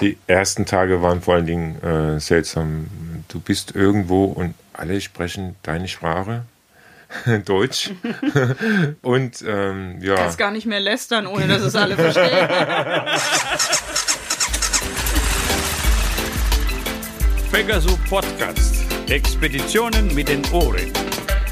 [0.00, 2.88] Die ersten Tage waren vor allen Dingen äh, seltsam.
[3.28, 6.44] Du bist irgendwo und alle sprechen deine Sprache.
[7.44, 7.90] Deutsch.
[9.02, 10.14] und ähm, ja.
[10.14, 12.48] Kannst gar nicht mehr lästern, ohne dass es alle verstehen.
[17.52, 18.76] Pegasus Podcast.
[19.08, 20.92] Expeditionen mit den Ohren.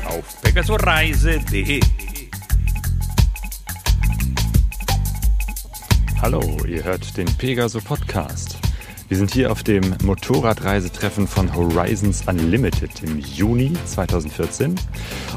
[0.04, 1.80] Auf pegasoreise.de.
[6.20, 8.58] Hallo, ihr hört den Pegaso Podcast.
[9.08, 14.74] Wir sind hier auf dem Motorradreisetreffen von Horizons Unlimited im Juni 2014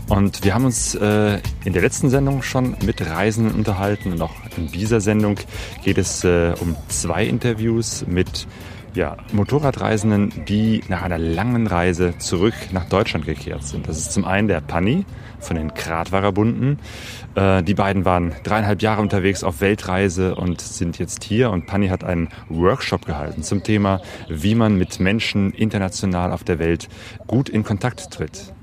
[0.09, 4.33] und wir haben uns äh, in der letzten Sendung schon mit Reisenden unterhalten und auch
[4.57, 5.37] in dieser Sendung
[5.83, 8.47] geht es äh, um zwei Interviews mit
[8.95, 13.87] ja, Motorradreisenden, die nach einer langen Reise zurück nach Deutschland gekehrt sind.
[13.87, 15.05] Das ist zum einen der Panni
[15.41, 16.79] von den Kratwarerbunden.
[17.35, 21.49] Äh, die beiden waren dreieinhalb Jahre unterwegs auf Weltreise und sind jetzt hier.
[21.49, 26.59] Und Panni hat einen Workshop gehalten zum Thema, wie man mit Menschen international auf der
[26.59, 26.87] Welt
[27.27, 28.53] gut in Kontakt tritt.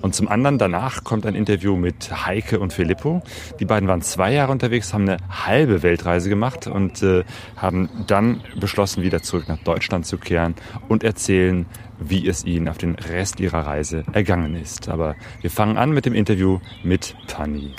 [0.00, 3.22] Und zum anderen danach kommt ein Interview mit Heike und Filippo.
[3.60, 7.24] Die beiden waren zwei Jahre unterwegs, haben eine halbe Weltreise gemacht und äh,
[7.56, 10.54] haben dann beschlossen, wieder zurück nach Deutschland zu kehren
[10.88, 11.66] und erzählen,
[11.98, 14.88] wie es ihnen auf den Rest ihrer Reise ergangen ist.
[14.88, 17.74] Aber wir fangen an mit dem Interview mit Fanny.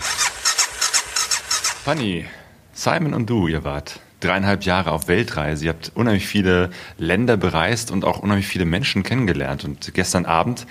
[1.84, 2.26] Fanny,
[2.74, 5.66] Simon und du, ihr wart dreieinhalb Jahre auf Weltreise.
[5.66, 9.64] Ihr habt unheimlich viele Länder bereist und auch unheimlich viele Menschen kennengelernt.
[9.64, 10.66] Und gestern Abend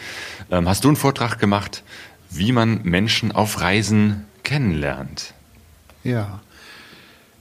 [0.51, 1.83] ähm, hast du einen Vortrag gemacht,
[2.31, 5.35] wie man Menschen auf Reisen kennenlernt.
[6.05, 6.41] Ja.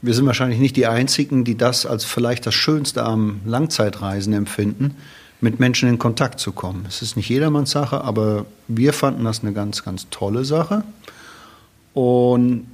[0.01, 4.95] Wir sind wahrscheinlich nicht die Einzigen, die das als vielleicht das Schönste am Langzeitreisen empfinden,
[5.41, 6.85] mit Menschen in Kontakt zu kommen.
[6.87, 10.83] Es ist nicht jedermanns Sache, aber wir fanden das eine ganz, ganz tolle Sache.
[11.93, 12.67] Und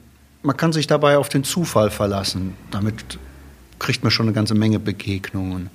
[0.44, 2.54] man kann sich dabei auf den Zufall verlassen.
[2.72, 3.18] Damit
[3.80, 5.70] kriegt man schon eine ganze Menge Begegnungen.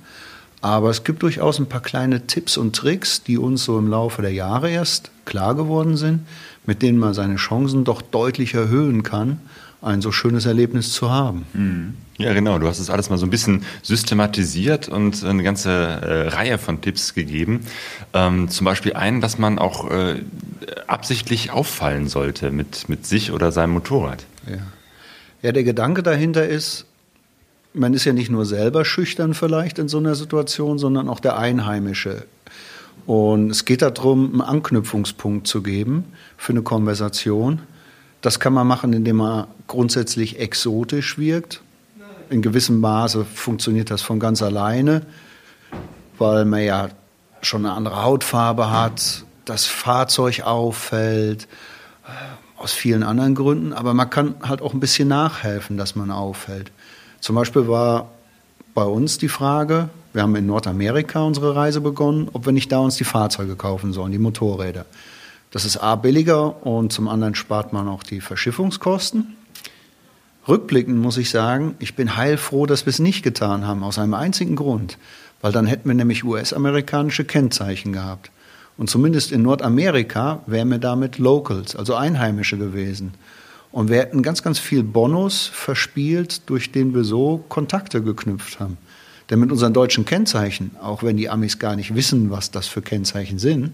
[0.61, 4.21] Aber es gibt durchaus ein paar kleine Tipps und Tricks, die uns so im Laufe
[4.21, 6.25] der Jahre erst klar geworden sind,
[6.65, 9.39] mit denen man seine Chancen doch deutlich erhöhen kann,
[9.81, 11.45] ein so schönes Erlebnis zu haben.
[11.53, 11.93] Mhm.
[12.17, 12.59] Ja, genau.
[12.59, 16.81] Du hast es alles mal so ein bisschen systematisiert und eine ganze äh, Reihe von
[16.81, 17.61] Tipps gegeben.
[18.13, 20.21] Ähm, zum Beispiel einen, dass man auch äh,
[20.87, 24.25] absichtlich auffallen sollte mit, mit sich oder seinem Motorrad.
[24.47, 24.57] Ja.
[25.41, 26.85] ja, der Gedanke dahinter ist,
[27.73, 31.37] man ist ja nicht nur selber schüchtern vielleicht in so einer Situation, sondern auch der
[31.37, 32.25] Einheimische.
[33.05, 36.05] Und es geht darum, einen Anknüpfungspunkt zu geben
[36.37, 37.59] für eine Konversation.
[38.21, 41.61] Das kann man machen, indem man grundsätzlich exotisch wirkt
[42.29, 45.01] in gewissem Maße funktioniert das von ganz alleine,
[46.17, 46.89] weil man ja
[47.41, 51.47] schon eine andere Hautfarbe hat, das Fahrzeug auffällt,
[52.59, 56.71] aus vielen anderen Gründen, aber man kann halt auch ein bisschen nachhelfen, dass man auffällt.
[57.19, 58.09] Zum Beispiel war
[58.73, 62.79] bei uns die Frage, wir haben in Nordamerika unsere Reise begonnen, ob wir nicht da
[62.79, 64.85] uns die Fahrzeuge kaufen sollen, die Motorräder.
[65.51, 69.35] Das ist A billiger und zum anderen spart man auch die Verschiffungskosten.
[70.47, 74.13] Rückblickend muss ich sagen, ich bin heilfroh, dass wir es nicht getan haben, aus einem
[74.13, 74.97] einzigen Grund.
[75.41, 78.31] Weil dann hätten wir nämlich US-amerikanische Kennzeichen gehabt.
[78.79, 83.11] Und zumindest in Nordamerika wären wir damit Locals, also Einheimische gewesen.
[83.73, 88.77] Und wir hätten ganz, ganz viel Bonus verspielt, durch den wir so Kontakte geknüpft haben.
[89.29, 92.81] Denn mit unseren deutschen Kennzeichen, auch wenn die Amis gar nicht wissen, was das für
[92.81, 93.73] Kennzeichen sind,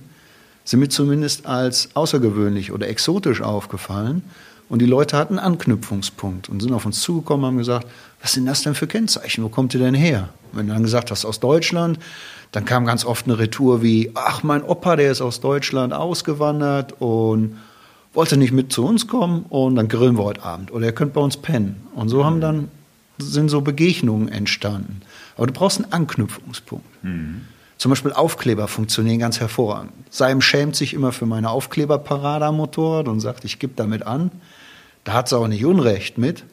[0.64, 4.24] sind wir zumindest als außergewöhnlich oder exotisch aufgefallen
[4.70, 7.88] und die Leute hatten einen Anknüpfungspunkt und sind auf uns zugekommen und haben gesagt,
[8.22, 9.44] was sind das denn für Kennzeichen?
[9.44, 10.30] Wo kommt ihr denn her?
[10.56, 12.00] Wenn du dann gesagt hast, aus Deutschland,
[12.52, 16.94] dann kam ganz oft eine Retour wie, ach, mein Opa, der ist aus Deutschland ausgewandert
[17.00, 17.58] und
[18.14, 21.14] wollte nicht mit zu uns kommen und dann grillen wir heute Abend oder ihr könnt
[21.14, 21.84] bei uns pennen.
[21.96, 22.70] Und so haben dann,
[23.18, 25.02] sind so Begegnungen entstanden.
[25.38, 26.86] Aber du brauchst einen Anknüpfungspunkt.
[27.04, 27.42] Mhm.
[27.78, 29.92] Zum Beispiel Aufkleber funktionieren ganz hervorragend.
[30.10, 34.32] Seim schämt sich immer für meine Aufkleberparade am Motorrad und sagt, ich gebe damit an.
[35.04, 36.46] Da hat sie auch nicht Unrecht mit.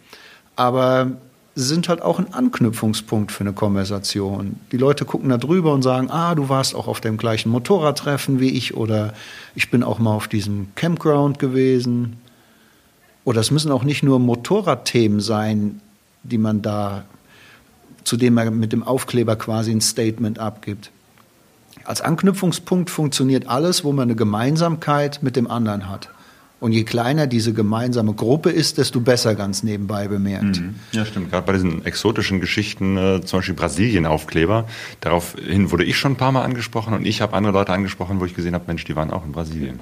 [0.57, 1.13] Aber
[1.55, 4.57] sind halt auch ein Anknüpfungspunkt für eine Konversation.
[4.73, 8.41] Die Leute gucken da drüber und sagen, ah, du warst auch auf dem gleichen Motorradtreffen
[8.41, 9.13] wie ich oder
[9.55, 12.17] ich bin auch mal auf diesem Campground gewesen.
[13.25, 15.81] Oder es müssen auch nicht nur Motorradthemen sein,
[16.23, 17.05] die man da,
[18.05, 20.91] zu denen man mit dem Aufkleber quasi ein Statement abgibt.
[21.85, 26.09] Als Anknüpfungspunkt funktioniert alles, wo man eine Gemeinsamkeit mit dem anderen hat.
[26.63, 30.61] Und je kleiner diese gemeinsame Gruppe ist, desto besser ganz nebenbei bemerkt.
[30.61, 30.77] Mhm.
[30.93, 31.33] Ja, stimmt.
[31.33, 34.69] Gerade bei diesen exotischen Geschichten, äh, zum Beispiel Brasilien-Aufkleber,
[35.01, 38.27] daraufhin wurde ich schon ein paar Mal angesprochen und ich habe andere Leute angesprochen, wo
[38.27, 39.81] ich gesehen habe, Mensch, die waren auch in Brasilien.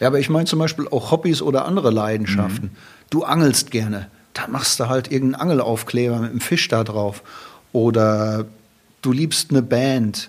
[0.00, 2.72] Ja, aber ich meine zum Beispiel auch Hobbys oder andere Leidenschaften.
[2.74, 2.76] Mhm.
[3.08, 7.22] Du angelst gerne, da machst du halt irgendeinen Angelaufkleber mit einem Fisch da drauf.
[7.72, 8.44] Oder
[9.00, 10.28] du liebst eine Band,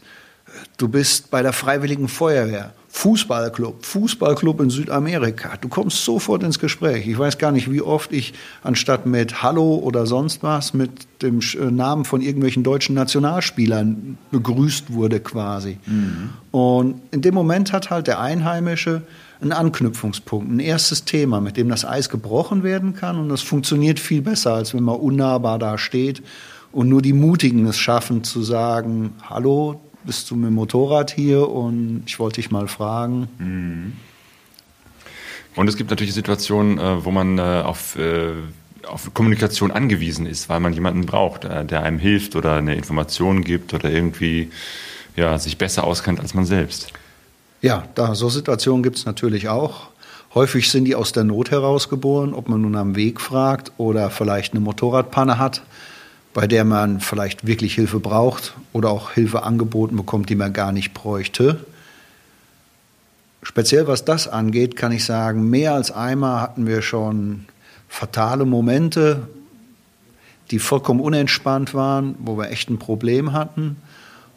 [0.77, 5.57] du bist bei der Freiwilligen Feuerwehr, Fußballclub, Fußballclub in Südamerika.
[5.59, 7.07] Du kommst sofort ins Gespräch.
[7.07, 10.91] Ich weiß gar nicht, wie oft ich anstatt mit Hallo oder sonst was mit
[11.23, 15.79] dem äh, Namen von irgendwelchen deutschen Nationalspielern begrüßt wurde quasi.
[15.87, 16.29] Mhm.
[16.51, 19.01] Und in dem Moment hat halt der Einheimische
[19.41, 23.17] einen Anknüpfungspunkt, ein erstes Thema, mit dem das Eis gebrochen werden kann.
[23.17, 26.21] Und das funktioniert viel besser, als wenn man unnahbar da steht
[26.71, 31.49] und nur die Mutigen es schaffen zu sagen, hallo, bist du mit dem Motorrad hier
[31.49, 33.27] und ich wollte dich mal fragen.
[33.37, 33.93] Mhm.
[35.55, 38.33] Und es gibt natürlich Situationen, äh, wo man äh, auf, äh,
[38.87, 43.73] auf Kommunikation angewiesen ist, weil man jemanden braucht, der einem hilft oder eine Information gibt
[43.73, 44.51] oder irgendwie
[45.15, 46.91] ja, sich besser auskennt als man selbst.
[47.61, 49.87] Ja, da, so Situationen gibt es natürlich auch.
[50.33, 54.53] Häufig sind die aus der Not herausgeboren, ob man nun am Weg fragt oder vielleicht
[54.53, 55.61] eine Motorradpanne hat
[56.33, 60.71] bei der man vielleicht wirklich Hilfe braucht oder auch Hilfe angeboten bekommt, die man gar
[60.71, 61.65] nicht bräuchte.
[63.43, 67.45] Speziell was das angeht, kann ich sagen, mehr als einmal hatten wir schon
[67.87, 69.27] fatale Momente,
[70.49, 73.77] die vollkommen unentspannt waren, wo wir echt ein Problem hatten.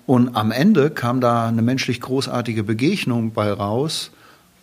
[0.07, 4.11] Und am Ende kam da eine menschlich großartige Begegnung bei raus,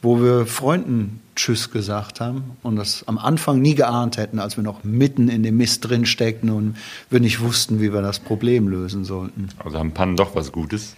[0.03, 4.63] wo wir Freunden Tschüss gesagt haben und das am Anfang nie geahnt hätten, als wir
[4.63, 6.75] noch mitten in dem Mist drin steckten und
[7.09, 9.50] wir nicht wussten, wie wir das Problem lösen sollten.
[9.57, 10.95] Also haben Pannen doch was Gutes?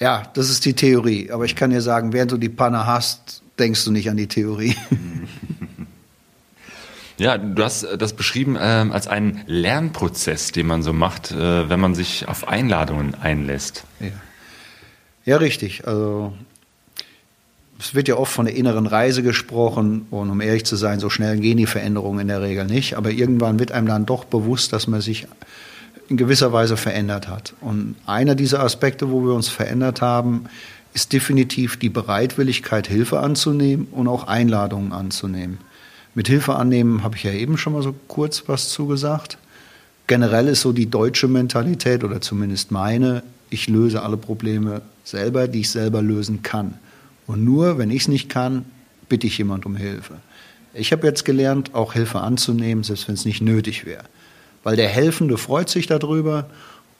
[0.00, 1.30] Ja, das ist die Theorie.
[1.30, 4.28] Aber ich kann dir sagen, während du die Panne hast, denkst du nicht an die
[4.28, 4.74] Theorie.
[7.20, 11.80] Ja, du hast das beschrieben äh, als einen Lernprozess, den man so macht, äh, wenn
[11.80, 13.82] man sich auf Einladungen einlässt.
[13.98, 14.10] Ja,
[15.24, 15.88] ja richtig.
[15.88, 16.32] Also
[17.78, 21.10] es wird ja oft von der inneren Reise gesprochen und um ehrlich zu sein, so
[21.10, 22.96] schnell gehen die Veränderungen in der Regel nicht.
[22.96, 25.28] Aber irgendwann wird einem dann doch bewusst, dass man sich
[26.08, 27.54] in gewisser Weise verändert hat.
[27.60, 30.46] Und einer dieser Aspekte, wo wir uns verändert haben,
[30.92, 35.58] ist definitiv die Bereitwilligkeit, Hilfe anzunehmen und auch Einladungen anzunehmen.
[36.14, 39.38] Mit Hilfe annehmen habe ich ja eben schon mal so kurz was zugesagt.
[40.08, 45.60] Generell ist so die deutsche Mentalität oder zumindest meine, ich löse alle Probleme selber, die
[45.60, 46.74] ich selber lösen kann.
[47.28, 48.64] Und nur, wenn ich es nicht kann,
[49.08, 50.14] bitte ich jemand um Hilfe.
[50.74, 54.04] Ich habe jetzt gelernt, auch Hilfe anzunehmen, selbst wenn es nicht nötig wäre.
[54.64, 56.48] Weil der Helfende freut sich darüber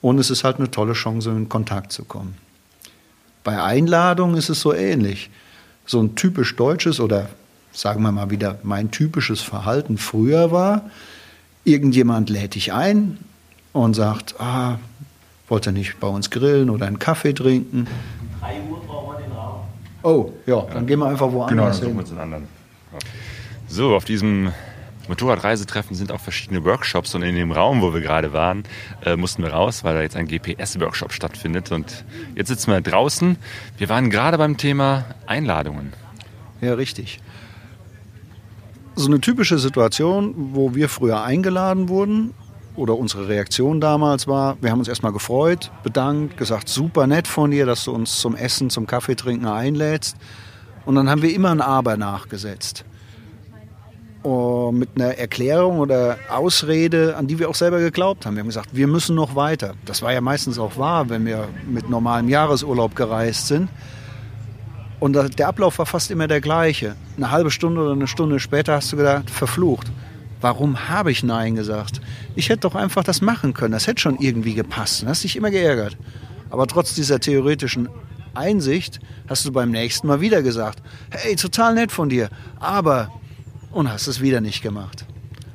[0.01, 2.37] und es ist halt eine tolle Chance, in Kontakt zu kommen.
[3.43, 5.31] Bei Einladungen ist es so ähnlich.
[5.87, 7.31] So ein typisch deutsches oder
[7.73, 10.91] sagen wir mal wieder mein typisches Verhalten früher war,
[11.65, 13.19] irgendjemand lädt dich ein
[13.73, 14.79] und sagt, ah,
[15.49, 17.87] wollt ihr nicht bei uns grillen oder einen Kaffee trinken?
[18.41, 18.83] 3 Uhr
[20.03, 22.49] Oh, ja, dann gehen wir einfach woanders genau, dann suchen wir uns einen anderen.
[23.67, 24.53] So, auf diesem
[25.09, 28.65] Motorradreisetreffen sind auch verschiedene Workshops und in dem Raum, wo wir gerade waren,
[29.05, 31.73] äh, mussten wir raus, weil da jetzt ein GPS-Workshop stattfindet.
[31.73, 32.05] Und
[32.35, 33.37] jetzt sitzen wir draußen.
[33.79, 35.93] Wir waren gerade beim Thema Einladungen.
[36.61, 37.21] Ja, richtig.
[38.94, 42.35] So eine typische Situation, wo wir früher eingeladen wurden
[42.79, 47.51] oder unsere Reaktion damals war, wir haben uns erstmal gefreut, bedankt, gesagt, super nett von
[47.51, 50.17] dir, dass du uns zum Essen, zum Kaffeetrinken einlädst.
[50.87, 52.85] Und dann haben wir immer ein Aber nachgesetzt.
[54.23, 58.37] Und mit einer Erklärung oder Ausrede, an die wir auch selber geglaubt haben.
[58.37, 59.75] Wir haben gesagt, wir müssen noch weiter.
[59.85, 63.69] Das war ja meistens auch wahr, wenn wir mit normalem Jahresurlaub gereist sind.
[65.01, 66.97] Und der Ablauf war fast immer der gleiche.
[67.17, 69.93] Eine halbe Stunde oder eine Stunde später hast du gedacht, verflucht.
[70.41, 72.01] Warum habe ich Nein gesagt?
[72.37, 73.73] Ich hätte doch einfach das machen können.
[73.73, 75.03] Das hätte schon irgendwie gepasst.
[75.03, 75.97] Du hast dich immer geärgert.
[76.51, 77.89] Aber trotz dieser theoretischen
[78.35, 82.31] Einsicht hast du beim nächsten Mal wieder gesagt, hey, total nett von dir,
[82.61, 83.11] aber
[83.73, 85.05] und hast es wieder nicht gemacht.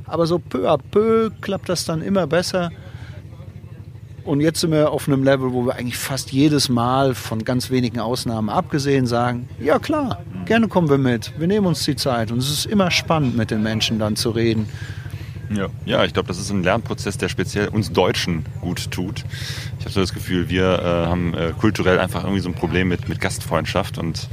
[0.05, 2.71] Aber so peu à peu klappt das dann immer besser
[4.25, 7.69] und jetzt sind wir auf einem Level, wo wir eigentlich fast jedes Mal von ganz
[7.69, 12.31] wenigen Ausnahmen abgesehen sagen, ja klar, gerne kommen wir mit, wir nehmen uns die Zeit.
[12.31, 14.67] Und es ist immer spannend, mit den Menschen dann zu reden.
[15.55, 19.23] Ja, ja ich glaube, das ist ein Lernprozess, der speziell uns Deutschen gut tut.
[19.79, 22.87] Ich habe so das Gefühl, wir äh, haben äh, kulturell einfach irgendwie so ein Problem
[22.87, 24.29] mit, mit Gastfreundschaft und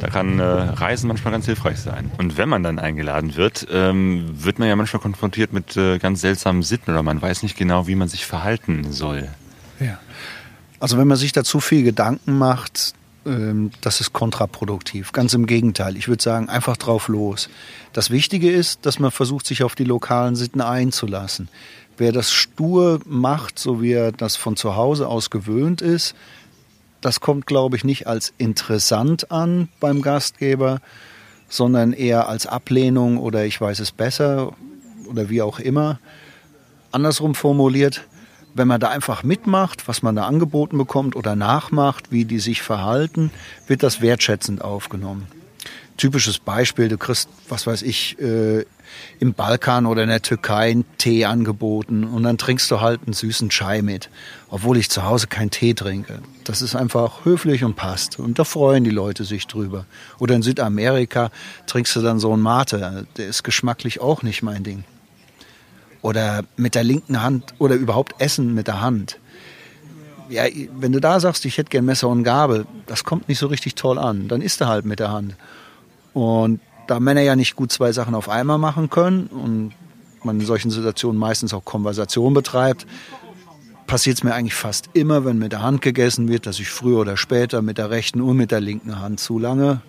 [0.00, 2.10] da kann äh, Reisen manchmal ganz hilfreich sein.
[2.18, 6.20] Und wenn man dann eingeladen wird, ähm, wird man ja manchmal konfrontiert mit äh, ganz
[6.20, 9.28] seltsamen Sitten oder man weiß nicht genau, wie man sich verhalten soll.
[9.80, 9.98] Ja.
[10.80, 12.94] Also wenn man sich da zu viel Gedanken macht,
[13.26, 15.12] ähm, das ist kontraproduktiv.
[15.12, 15.96] Ganz im Gegenteil.
[15.96, 17.48] Ich würde sagen, einfach drauf los.
[17.92, 21.48] Das Wichtige ist, dass man versucht, sich auf die lokalen Sitten einzulassen.
[21.98, 26.14] Wer das stur macht, so wie er das von zu Hause aus gewöhnt ist,
[27.06, 30.80] das kommt, glaube ich, nicht als interessant an beim Gastgeber,
[31.48, 34.52] sondern eher als Ablehnung oder ich weiß es besser
[35.08, 36.00] oder wie auch immer.
[36.90, 38.04] Andersrum formuliert,
[38.54, 42.62] wenn man da einfach mitmacht, was man da angeboten bekommt oder nachmacht, wie die sich
[42.62, 43.30] verhalten,
[43.68, 45.28] wird das wertschätzend aufgenommen.
[45.96, 48.64] Typisches Beispiel, du kriegst, was weiß ich, äh,
[49.18, 53.12] im Balkan oder in der Türkei einen Tee angeboten und dann trinkst du halt einen
[53.12, 54.10] süßen Chai mit,
[54.48, 56.20] obwohl ich zu Hause keinen Tee trinke.
[56.44, 59.86] Das ist einfach höflich und passt und da freuen die Leute sich drüber.
[60.18, 61.30] Oder in Südamerika
[61.66, 64.84] trinkst du dann so einen Mate, der ist geschmacklich auch nicht mein Ding
[66.06, 69.18] oder mit der linken Hand oder überhaupt Essen mit der Hand.
[70.28, 70.44] Ja,
[70.78, 73.74] wenn du da sagst, ich hätte gern Messer und Gabel, das kommt nicht so richtig
[73.74, 74.28] toll an.
[74.28, 75.34] Dann isst er halt mit der Hand.
[76.12, 79.72] Und da Männer ja nicht gut zwei Sachen auf einmal machen können und
[80.22, 82.86] man in solchen Situationen meistens auch Konversation betreibt,
[83.86, 86.98] passiert es mir eigentlich fast immer, wenn mit der Hand gegessen wird, dass ich früher
[86.98, 89.80] oder später mit der rechten und mit der linken Hand zu lange.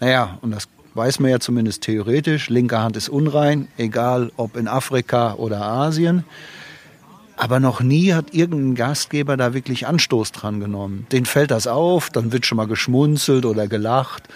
[0.00, 4.68] Naja, und das weiß man ja zumindest theoretisch, linke Hand ist unrein, egal ob in
[4.68, 6.24] Afrika oder Asien.
[7.36, 11.06] Aber noch nie hat irgendein Gastgeber da wirklich Anstoß dran genommen.
[11.10, 14.28] Den fällt das auf, dann wird schon mal geschmunzelt oder gelacht.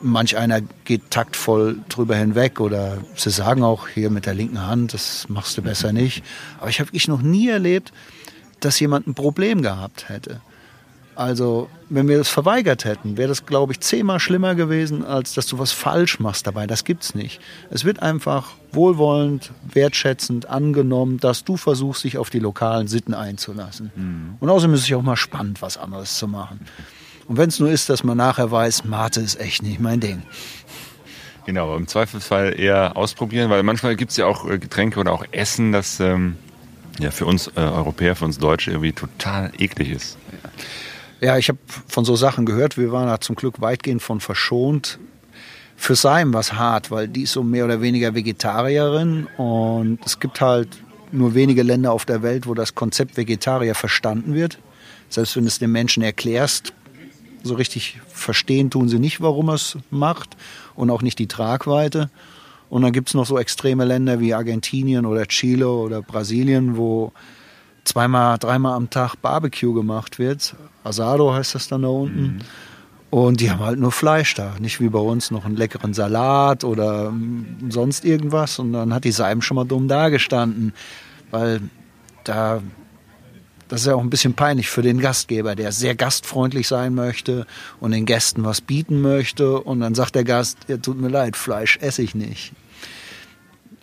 [0.00, 4.94] Manch einer geht taktvoll drüber hinweg oder sie sagen auch hier mit der linken Hand,
[4.94, 6.24] das machst du besser nicht.
[6.58, 7.92] Aber ich habe ich noch nie erlebt,
[8.60, 10.40] dass jemand ein Problem gehabt hätte.
[11.18, 15.46] Also, wenn wir das verweigert hätten, wäre das, glaube ich, zehnmal schlimmer gewesen, als dass
[15.46, 16.68] du was falsch machst dabei.
[16.68, 17.40] Das gibt's nicht.
[17.70, 23.90] Es wird einfach wohlwollend, wertschätzend angenommen, dass du versuchst, dich auf die lokalen Sitten einzulassen.
[23.96, 24.36] Mhm.
[24.38, 26.60] Und außerdem ist es ja auch mal spannend, was anderes zu machen.
[27.28, 30.22] Und wenn es nur ist, dass man nachher weiß, Mate ist echt nicht mein Ding.
[31.44, 35.24] Genau, im Zweifelsfall eher ausprobieren, weil manchmal gibt es ja auch äh, Getränke oder auch
[35.30, 36.36] Essen, das ähm,
[36.98, 40.18] ja für uns äh, Europäer, für uns Deutsche irgendwie total eklig ist.
[41.20, 41.36] Ja.
[41.36, 42.76] Ich habe von so Sachen gehört.
[42.76, 44.98] Wir waren da zum Glück weitgehend von verschont.
[45.76, 50.20] Für Saim war es hart, weil die ist so mehr oder weniger Vegetarierin und es
[50.20, 50.68] gibt halt
[51.12, 54.58] nur wenige Länder auf der Welt, wo das Konzept Vegetarier verstanden wird.
[55.08, 56.72] Selbst wenn du es den Menschen erklärst,
[57.42, 60.36] so richtig verstehen tun sie nicht, warum er es macht
[60.74, 62.10] und auch nicht die Tragweite.
[62.70, 67.12] Und dann gibt es noch so extreme Länder wie Argentinien oder Chile oder Brasilien, wo
[67.84, 70.54] zweimal, dreimal am Tag Barbecue gemacht wird.
[70.84, 72.22] Asado heißt das dann da unten.
[72.22, 72.38] Mhm.
[73.10, 76.62] Und die haben halt nur Fleisch da, nicht wie bei uns noch einen leckeren Salat
[76.62, 78.58] oder mm, sonst irgendwas.
[78.58, 80.74] Und dann hat die Seim schon mal dumm dagestanden,
[81.30, 81.62] weil
[82.24, 82.60] da,
[83.68, 87.46] das ist ja auch ein bisschen peinlich für den Gastgeber, der sehr gastfreundlich sein möchte
[87.80, 89.60] und den Gästen was bieten möchte.
[89.60, 92.52] Und dann sagt der Gast, ja, tut mir leid, Fleisch esse ich nicht.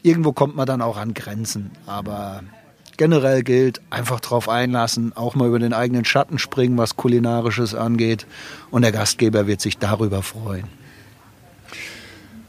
[0.01, 2.43] Irgendwo kommt man dann auch an Grenzen, aber
[2.97, 8.25] generell gilt, einfach drauf einlassen, auch mal über den eigenen Schatten springen, was kulinarisches angeht.
[8.71, 10.67] Und der Gastgeber wird sich darüber freuen.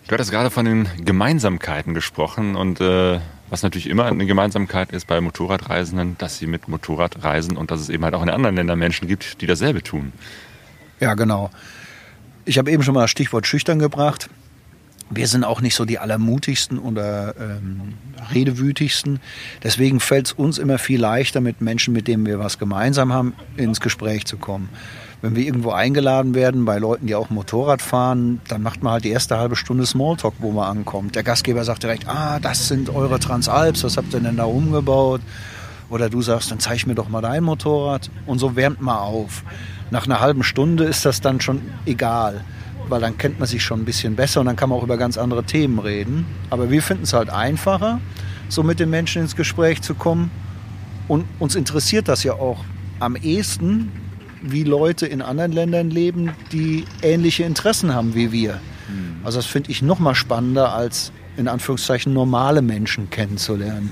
[0.06, 3.18] Du hattest gerade von den Gemeinsamkeiten gesprochen und äh,
[3.50, 7.80] was natürlich immer eine Gemeinsamkeit ist bei Motorradreisenden, dass sie mit Motorrad reisen und dass
[7.80, 10.12] es eben halt auch in anderen Ländern Menschen gibt, die dasselbe tun.
[11.00, 11.50] Ja, genau.
[12.44, 14.28] Ich habe eben schon mal das Stichwort schüchtern gebracht
[15.10, 17.94] wir sind auch nicht so die allermutigsten oder ähm,
[18.34, 19.20] redewütigsten.
[19.62, 23.34] Deswegen fällt es uns immer viel leichter, mit Menschen, mit denen wir was gemeinsam haben,
[23.56, 24.68] ins Gespräch zu kommen.
[25.26, 29.04] Wenn wir irgendwo eingeladen werden bei Leuten, die auch Motorrad fahren, dann macht man halt
[29.04, 31.16] die erste halbe Stunde Smalltalk, wo man ankommt.
[31.16, 35.20] Der Gastgeber sagt direkt, ah, das sind eure Transalps, was habt ihr denn da umgebaut?
[35.90, 38.08] Oder du sagst, dann zeig mir doch mal dein Motorrad.
[38.26, 39.42] Und so wärmt man auf.
[39.90, 42.44] Nach einer halben Stunde ist das dann schon egal
[42.88, 44.96] weil dann kennt man sich schon ein bisschen besser und dann kann man auch über
[44.96, 46.24] ganz andere Themen reden.
[46.50, 48.00] Aber wir finden es halt einfacher,
[48.48, 50.30] so mit den Menschen ins Gespräch zu kommen.
[51.08, 52.64] Und uns interessiert das ja auch
[53.00, 53.90] am ehesten,
[54.42, 58.54] wie Leute in anderen Ländern leben, die ähnliche Interessen haben wie wir.
[58.86, 59.20] Hm.
[59.24, 63.90] Also das finde ich noch mal spannender, als in Anführungszeichen normale Menschen kennenzulernen.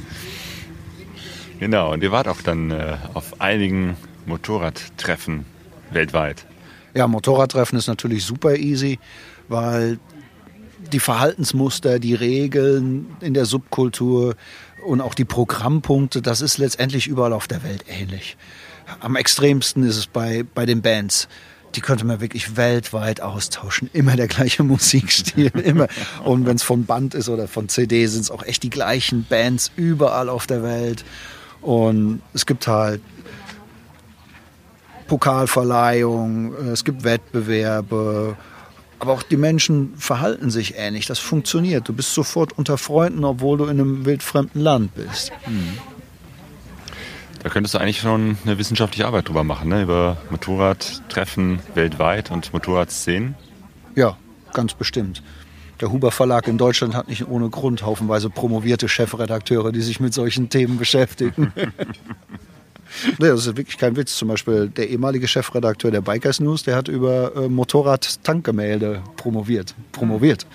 [1.61, 3.97] Genau, und ihr wart auch dann äh, auf einigen
[4.27, 5.45] Motorradtreffen
[5.91, 6.47] weltweit.
[6.95, 8.99] Ja, Motorradtreffen ist natürlich super easy,
[9.49, 9.99] weil
[10.93, 14.37] die Verhaltensmuster, die Regeln in der Subkultur
[14.85, 18.37] und auch die Programmpunkte, das ist letztendlich überall auf der Welt ähnlich.
[19.01, 21.29] Am extremsten ist es bei, bei den Bands.
[21.75, 23.91] Die könnte man wirklich weltweit austauschen.
[23.93, 25.89] Immer der gleiche Musikstil, immer.
[26.25, 29.25] Und wenn es von Band ist oder von CD, sind es auch echt die gleichen
[29.29, 31.05] Bands überall auf der Welt.
[31.61, 33.01] Und es gibt halt
[35.07, 38.37] Pokalverleihung, äh, es gibt Wettbewerbe.
[38.99, 41.07] Aber auch die Menschen verhalten sich ähnlich.
[41.07, 41.89] Das funktioniert.
[41.89, 45.33] Du bist sofort unter Freunden, obwohl du in einem wildfremden Land bist.
[45.45, 45.79] Hm.
[47.45, 49.83] Da könntest du eigentlich schon eine wissenschaftliche Arbeit drüber machen, ne?
[49.83, 53.37] über Motorradtreffen weltweit und Motorradszenen.
[53.95, 54.17] Ja,
[54.53, 55.23] ganz bestimmt.
[55.81, 60.15] Der Huber Verlag in Deutschland hat nicht ohne Grund haufenweise promovierte Chefredakteure, die sich mit
[60.15, 61.53] solchen Themen beschäftigen.
[63.19, 64.17] Nee, das ist wirklich kein Witz.
[64.17, 69.75] Zum Beispiel der ehemalige Chefredakteur der Bikers News, der hat über äh, Motorrad-Tankgemälde promoviert.
[69.93, 70.47] promoviert.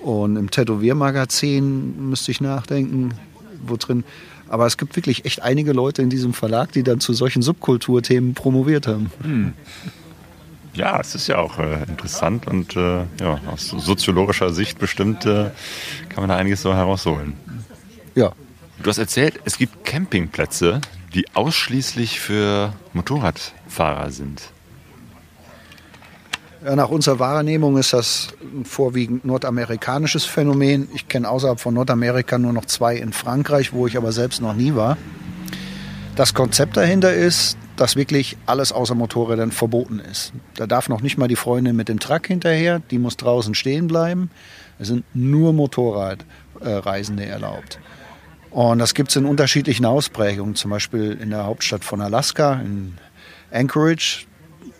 [0.00, 3.14] Und im Tätowiermagazin müsste ich nachdenken,
[3.66, 4.04] wo drin.
[4.50, 8.34] Aber es gibt wirklich echt einige Leute in diesem Verlag, die dann zu solchen Subkulturthemen
[8.34, 9.54] promoviert haben.
[10.74, 15.50] Ja, es ist ja auch äh, interessant und äh, ja, aus soziologischer Sicht bestimmt äh,
[16.08, 17.32] kann man da einiges so herausholen.
[18.14, 18.32] Ja,
[18.82, 20.80] Du hast erzählt, es gibt Campingplätze,
[21.12, 24.42] die ausschließlich für Motorradfahrer sind.
[26.62, 30.88] Ja, nach unserer Wahrnehmung ist das ein vorwiegend nordamerikanisches Phänomen.
[30.94, 34.52] Ich kenne außerhalb von Nordamerika nur noch zwei in Frankreich, wo ich aber selbst noch
[34.52, 34.98] nie war.
[36.16, 40.34] Das Konzept dahinter ist, dass wirklich alles außer Motorrädern verboten ist.
[40.54, 43.86] Da darf noch nicht mal die Freundin mit dem Truck hinterher, die muss draußen stehen
[43.86, 44.30] bleiben.
[44.78, 47.78] Es sind nur Motorradreisende erlaubt.
[48.50, 52.98] Und das gibt es in unterschiedlichen Ausprägungen, zum Beispiel in der Hauptstadt von Alaska, in
[53.50, 54.26] Anchorage.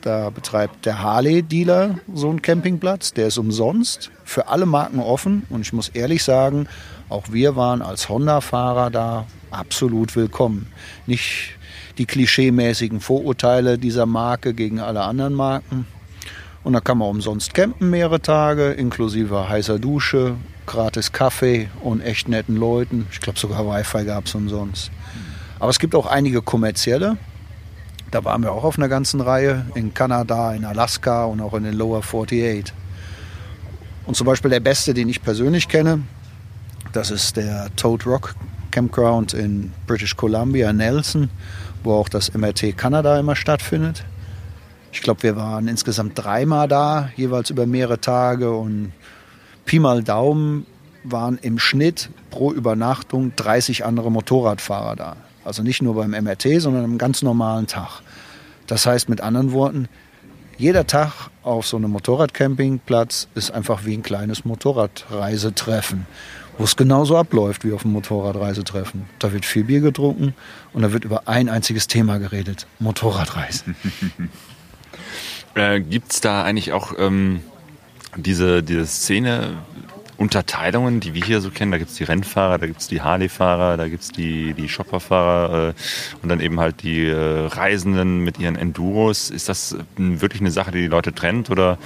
[0.02, 3.12] Da betreibt der Harley-Dealer so einen Campingplatz.
[3.12, 5.44] Der ist umsonst, für alle Marken offen.
[5.50, 6.68] Und ich muss ehrlich sagen,
[7.10, 10.68] auch wir waren als Honda-Fahrer da absolut willkommen.
[11.06, 11.58] Nicht
[11.98, 15.86] die klischeemäßigen Vorurteile dieser Marke gegen alle anderen Marken.
[16.64, 22.28] Und da kann man umsonst campen mehrere Tage, inklusive heißer Dusche, gratis Kaffee und echt
[22.28, 23.06] netten Leuten.
[23.12, 24.90] Ich glaube sogar Wi-Fi gab es umsonst.
[25.58, 27.18] Aber es gibt auch einige kommerzielle.
[28.10, 29.66] Da waren wir auch auf einer ganzen Reihe.
[29.74, 32.72] In Kanada, in Alaska und auch in den Lower 48.
[34.06, 36.02] Und zum Beispiel der beste, den ich persönlich kenne,
[36.92, 38.34] das ist der Toad Rock
[38.70, 41.30] Campground in British Columbia, Nelson,
[41.84, 44.04] wo auch das MRT Kanada immer stattfindet.
[44.92, 48.92] Ich glaube, wir waren insgesamt dreimal da, jeweils über mehrere Tage und
[49.64, 50.66] Pi mal Daumen
[51.04, 55.16] waren im Schnitt pro Übernachtung 30 andere Motorradfahrer da.
[55.50, 58.02] Also nicht nur beim MRT, sondern am ganz normalen Tag.
[58.68, 59.88] Das heißt mit anderen Worten,
[60.58, 61.10] jeder Tag
[61.42, 66.06] auf so einem Motorradcampingplatz ist einfach wie ein kleines Motorradreisetreffen,
[66.56, 69.06] wo es genauso abläuft wie auf einem Motorradreisetreffen.
[69.18, 70.34] Da wird viel Bier getrunken
[70.72, 73.74] und da wird über ein einziges Thema geredet, Motorradreisen.
[75.56, 77.40] Äh, Gibt es da eigentlich auch ähm,
[78.14, 79.54] diese, diese Szene,
[80.20, 81.72] Unterteilungen, die wir hier so kennen?
[81.72, 84.68] Da gibt es die Rennfahrer, da gibt es die Harley-Fahrer, da gibt es die, die
[84.68, 85.72] Shopperfahrer äh,
[86.22, 89.30] und dann eben halt die äh, Reisenden mit ihren Enduros.
[89.30, 91.78] Ist das äh, wirklich eine Sache, die die Leute trennt oder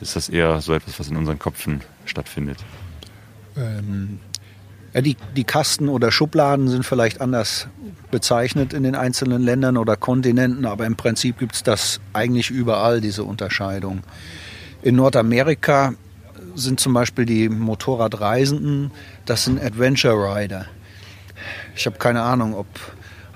[0.00, 2.58] ist das eher so etwas, was in unseren Köpfen stattfindet?
[3.56, 4.20] Ähm,
[4.94, 7.66] ja, die, die Kasten oder Schubladen sind vielleicht anders
[8.12, 13.00] bezeichnet in den einzelnen Ländern oder Kontinenten, aber im Prinzip gibt es das eigentlich überall,
[13.00, 14.04] diese Unterscheidung.
[14.82, 15.94] In Nordamerika
[16.54, 18.90] sind zum Beispiel die Motorradreisenden,
[19.26, 20.66] das sind Adventure Rider.
[21.74, 22.66] Ich habe keine Ahnung, ob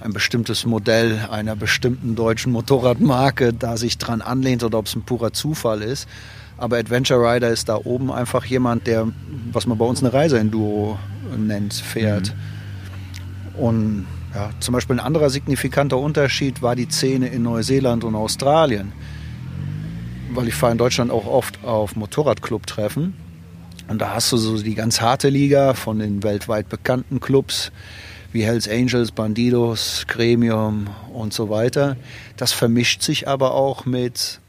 [0.00, 5.02] ein bestimmtes Modell einer bestimmten deutschen Motorradmarke da sich dran anlehnt oder ob es ein
[5.02, 6.08] purer Zufall ist.
[6.58, 9.08] Aber Adventure Rider ist da oben einfach jemand, der,
[9.52, 10.98] was man bei uns eine Reiseenduro
[11.36, 12.34] nennt, fährt.
[13.56, 18.92] Und ja, zum Beispiel ein anderer signifikanter Unterschied war die Szene in Neuseeland und Australien.
[20.36, 23.14] Weil ich fahre in Deutschland auch oft auf Motorradclub-Treffen.
[23.88, 27.72] Und da hast du so die ganz harte Liga von den weltweit bekannten Clubs
[28.32, 31.96] wie Hells Angels, Bandidos, Gremium und so weiter.
[32.36, 34.40] Das vermischt sich aber auch mit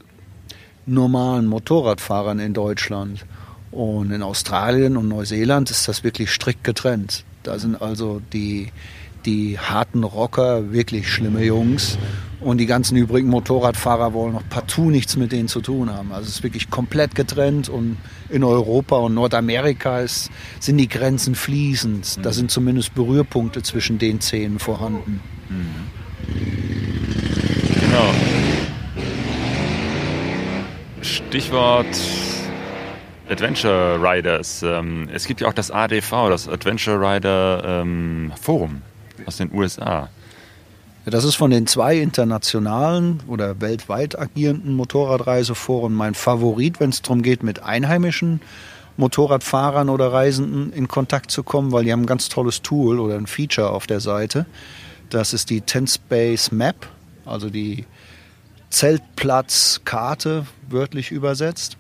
[0.85, 3.25] normalen Motorradfahrern in Deutschland.
[3.71, 7.23] Und in Australien und Neuseeland ist das wirklich strikt getrennt.
[7.43, 8.73] Da sind also die,
[9.27, 11.99] die harten Rocker wirklich schlimme Jungs.
[12.39, 16.11] Und die ganzen übrigen Motorradfahrer wollen noch partout nichts mit denen zu tun haben.
[16.11, 17.97] Also es ist wirklich komplett getrennt und
[18.29, 22.23] in Europa und Nordamerika ist, sind die Grenzen fließend.
[22.23, 25.19] Da sind zumindest Berührpunkte zwischen den Szenen vorhanden.
[27.81, 28.13] Genau.
[31.01, 31.87] Stichwort
[33.29, 34.63] Adventure Riders.
[34.63, 38.83] Ähm, es gibt ja auch das ADV, das Adventure Rider ähm, Forum
[39.25, 40.09] aus den USA.
[41.05, 47.21] Das ist von den zwei internationalen oder weltweit agierenden Motorradreiseforen mein Favorit, wenn es darum
[47.21, 48.41] geht, mit einheimischen
[48.97, 53.15] Motorradfahrern oder Reisenden in Kontakt zu kommen, weil die haben ein ganz tolles Tool oder
[53.15, 54.45] ein Feature auf der Seite.
[55.09, 56.87] Das ist die Tenspace Map,
[57.25, 57.85] also die
[58.69, 61.77] Zeltplatzkarte, wörtlich übersetzt.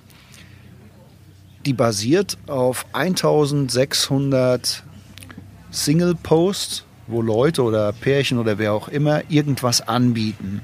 [1.65, 4.83] Die basiert auf 1600
[5.71, 10.61] Single-Posts, wo Leute oder Pärchen oder wer auch immer irgendwas anbieten.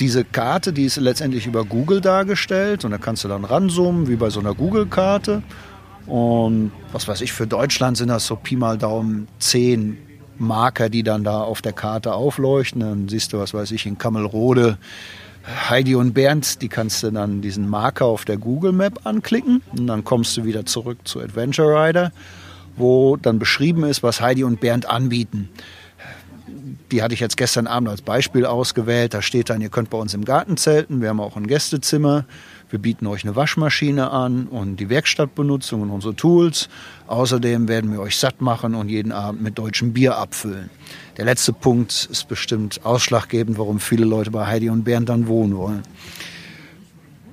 [0.00, 4.16] Diese Karte, die ist letztendlich über Google dargestellt und da kannst du dann ranzoomen, wie
[4.16, 5.42] bei so einer Google-Karte.
[6.06, 9.98] Und was weiß ich, für Deutschland sind das so Pi mal Daumen 10
[10.38, 12.80] Marker, die dann da auf der Karte aufleuchten.
[12.80, 14.76] Dann siehst du, was weiß ich, in Kammelrode
[15.68, 19.86] Heidi und Bernd, die kannst du dann diesen Marker auf der Google Map anklicken und
[19.86, 22.12] dann kommst du wieder zurück zu Adventure Rider,
[22.76, 25.48] wo dann beschrieben ist, was Heidi und Bernd anbieten.
[26.92, 29.12] Die hatte ich jetzt gestern Abend als Beispiel ausgewählt.
[29.14, 31.00] Da steht dann, ihr könnt bei uns im Garten zelten.
[31.00, 32.24] Wir haben auch ein Gästezimmer.
[32.70, 36.68] Wir bieten euch eine Waschmaschine an und die Werkstattbenutzung und unsere Tools.
[37.06, 40.70] Außerdem werden wir euch satt machen und jeden Abend mit deutschem Bier abfüllen.
[41.16, 45.56] Der letzte Punkt ist bestimmt ausschlaggebend, warum viele Leute bei Heidi und Bernd dann wohnen
[45.56, 45.82] wollen.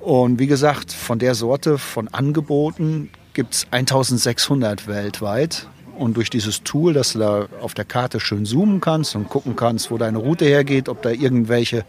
[0.00, 5.68] Und wie gesagt, von der Sorte von Angeboten gibt es 1600 weltweit.
[5.98, 9.54] Und durch dieses Tool, dass du da auf der Karte schön zoomen kannst und gucken
[9.54, 11.84] kannst, wo deine Route hergeht, ob da irgendwelche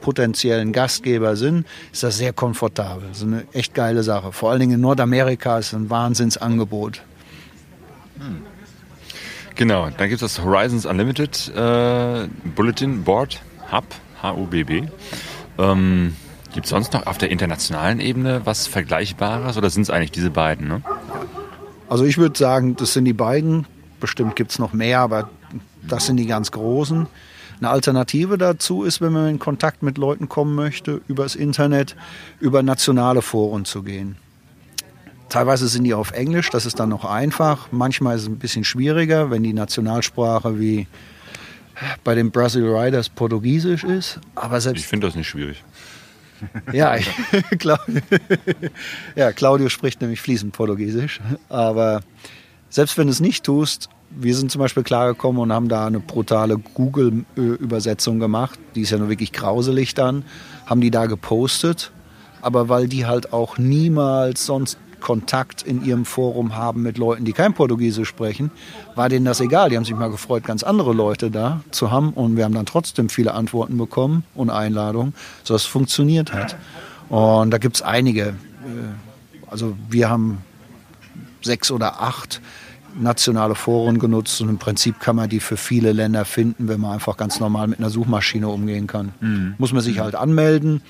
[0.00, 3.08] potenziellen Gastgeber sind, ist das sehr komfortabel.
[3.08, 4.32] Das ist eine echt geile Sache.
[4.32, 7.02] Vor allen Dingen in Nordamerika ist ein Wahnsinnsangebot.
[8.18, 8.42] Hm.
[9.54, 12.26] Genau, dann gibt es das Horizons Unlimited äh,
[12.56, 13.84] Bulletin Board Hub,
[14.20, 14.82] H-U-B-B.
[15.58, 16.16] Ähm,
[16.54, 20.30] gibt es sonst noch auf der internationalen Ebene was Vergleichbares oder sind es eigentlich diese
[20.30, 20.68] beiden?
[20.68, 20.82] Ne?
[21.88, 23.66] Also ich würde sagen, das sind die beiden.
[23.98, 25.28] Bestimmt gibt es noch mehr, aber
[25.82, 27.08] das sind die ganz großen.
[27.58, 31.96] Eine Alternative dazu ist, wenn man in Kontakt mit Leuten kommen möchte, übers Internet,
[32.38, 34.16] über nationale Foren zu gehen.
[35.28, 37.68] Teilweise sind die auf Englisch, das ist dann noch einfach.
[37.72, 40.86] Manchmal ist es ein bisschen schwieriger, wenn die Nationalsprache wie
[42.04, 44.20] bei den Brazil Riders Portugiesisch ist.
[44.36, 45.64] Aber selbst ich finde das nicht schwierig.
[46.72, 46.96] Ja,
[49.16, 51.20] ja, Claudio spricht nämlich fließend Portugiesisch.
[51.48, 52.00] Aber
[52.70, 56.00] selbst wenn du es nicht tust, wir sind zum Beispiel klargekommen und haben da eine
[56.00, 58.58] brutale Google-Übersetzung gemacht.
[58.74, 60.24] Die ist ja nur wirklich grauselig dann.
[60.66, 61.90] Haben die da gepostet.
[62.40, 67.34] Aber weil die halt auch niemals sonst Kontakt in ihrem Forum haben mit Leuten, die
[67.34, 68.50] kein Portugiesisch sprechen,
[68.94, 69.68] war denen das egal.
[69.68, 72.14] Die haben sich mal gefreut, ganz andere Leute da zu haben.
[72.14, 75.12] Und wir haben dann trotzdem viele Antworten bekommen und Einladungen,
[75.42, 76.56] sodass es funktioniert hat.
[77.10, 78.28] Und da gibt es einige.
[78.28, 78.32] Äh,
[79.46, 80.38] also wir haben
[81.42, 82.40] sechs oder acht
[82.98, 86.92] nationale Foren genutzt und im Prinzip kann man die für viele Länder finden, wenn man
[86.92, 89.12] einfach ganz normal mit einer Suchmaschine umgehen kann.
[89.20, 89.54] Mhm.
[89.58, 90.80] Muss man sich halt anmelden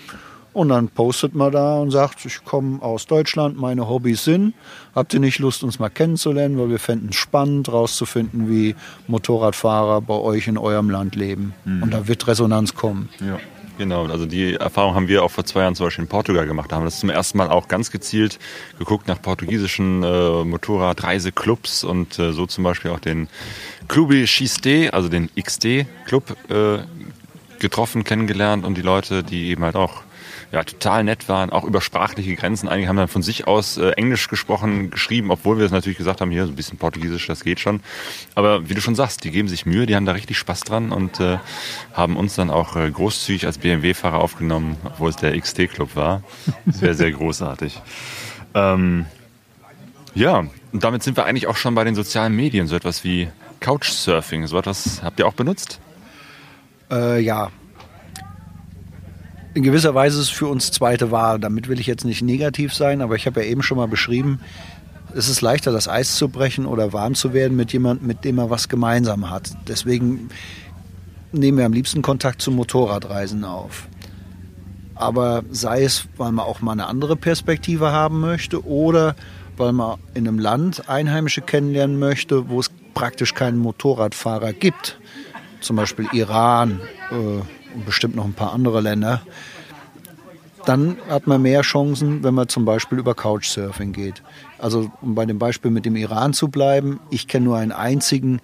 [0.55, 4.55] und dann postet man da und sagt, ich komme aus Deutschland, meine Hobbys sind.
[4.95, 6.59] Habt ihr nicht Lust, uns mal kennenzulernen?
[6.59, 8.77] Weil wir fänden es spannend, rauszufinden, wie
[9.09, 11.55] Motorradfahrer bei euch in eurem Land leben.
[11.65, 11.83] Mhm.
[11.83, 13.09] Und da wird Resonanz kommen.
[13.21, 13.39] Ja.
[13.77, 16.71] Genau, also die Erfahrung haben wir auch vor zwei Jahren zum Beispiel in Portugal gemacht.
[16.71, 18.39] Da haben wir das zum ersten Mal auch ganz gezielt
[18.79, 23.27] geguckt nach portugiesischen äh, Motorradreiseclubs und äh, so zum Beispiel auch den
[23.89, 26.85] Clube XD, also den XD-Club, äh,
[27.59, 30.03] getroffen, kennengelernt und die Leute, die eben halt auch
[30.55, 32.69] ja, total nett waren, auch über sprachliche Grenzen.
[32.69, 36.21] Einige haben dann von sich aus äh, Englisch gesprochen, geschrieben, obwohl wir es natürlich gesagt
[36.21, 37.81] haben, hier so ein bisschen Portugiesisch, das geht schon.
[38.37, 40.93] Aber wie du schon sagst, die geben sich Mühe, die haben da richtig Spaß dran
[40.93, 41.39] und äh,
[41.93, 46.23] haben uns dann auch äh, großzügig als BMW-Fahrer aufgenommen, obwohl es der XT-Club war.
[46.67, 47.81] Sehr, sehr großartig.
[48.57, 49.07] Ähm,
[50.15, 53.27] ja, und damit sind wir eigentlich auch schon bei den sozialen Medien, so etwas wie
[53.59, 54.47] Couchsurfing.
[54.47, 55.81] So etwas habt ihr auch benutzt?
[56.89, 57.51] Äh, ja,
[59.55, 61.39] in gewisser Weise ist es für uns zweite Wahl.
[61.39, 64.41] Damit will ich jetzt nicht negativ sein, aber ich habe ja eben schon mal beschrieben,
[65.15, 68.37] es ist leichter, das Eis zu brechen oder warm zu werden mit jemandem, mit dem
[68.37, 69.51] man was gemeinsam hat.
[69.69, 70.29] Deswegen
[71.31, 73.87] nehmen wir am liebsten Kontakt zu Motorradreisen auf.
[74.97, 79.15] Aber sei es, weil man auch mal eine andere Perspektive haben möchte oder
[79.57, 84.99] weil man in einem Land Einheimische kennenlernen möchte, wo es praktisch keinen Motorradfahrer gibt.
[85.61, 87.41] Zum Beispiel Iran, äh,
[87.75, 89.23] und bestimmt noch ein paar andere Länder,
[90.65, 94.23] dann hat man mehr Chancen, wenn man zum Beispiel über Couchsurfing geht.
[94.59, 98.41] Also um bei dem Beispiel mit dem Iran zu bleiben, ich kenne nur einen einzigen.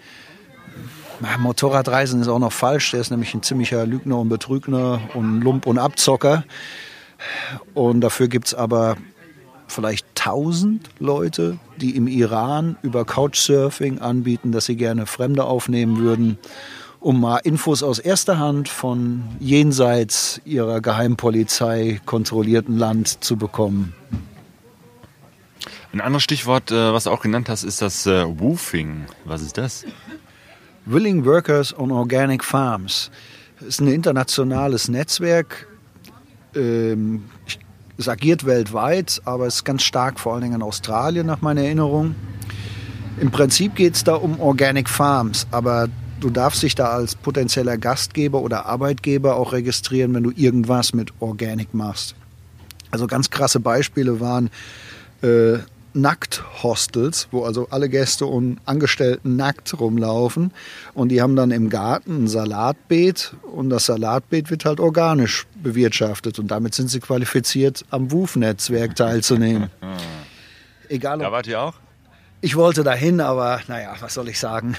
[1.38, 5.66] Motorradreisen ist auch noch falsch, der ist nämlich ein ziemlicher Lügner und Betrügner und Lump
[5.66, 6.44] und Abzocker.
[7.74, 8.96] Und dafür gibt es aber
[9.66, 16.38] vielleicht tausend Leute, die im Iran über Couchsurfing anbieten, dass sie gerne Fremde aufnehmen würden
[17.00, 23.94] um mal Infos aus erster Hand von jenseits ihrer Geheimpolizei kontrollierten Land zu bekommen.
[25.92, 29.06] Ein anderes Stichwort, äh, was du auch genannt hast, ist das äh, Woofing.
[29.24, 29.84] Was ist das?
[30.84, 33.10] Willing Workers on Organic Farms.
[33.58, 35.66] Das ist ein internationales Netzwerk.
[36.54, 37.24] Ähm,
[37.98, 41.62] es agiert weltweit, aber es ist ganz stark vor allen Dingen in Australien nach meiner
[41.62, 42.14] Erinnerung.
[43.20, 45.88] Im Prinzip geht es da um Organic Farms, aber
[46.20, 51.12] du darfst dich da als potenzieller Gastgeber oder Arbeitgeber auch registrieren, wenn du irgendwas mit
[51.20, 52.14] Organic machst.
[52.90, 54.50] Also ganz krasse Beispiele waren
[55.22, 55.58] äh,
[55.92, 60.52] Nackt-Hostels, wo also alle Gäste und Angestellten nackt rumlaufen.
[60.94, 66.38] Und die haben dann im Garten ein Salatbeet und das Salatbeet wird halt organisch bewirtschaftet.
[66.38, 69.70] Und damit sind sie qualifiziert, am WUF-Netzwerk teilzunehmen.
[70.88, 71.74] Egal Da ob wart ihr auch?
[72.40, 74.76] ich wollte dahin, aber naja, was soll ich sagen?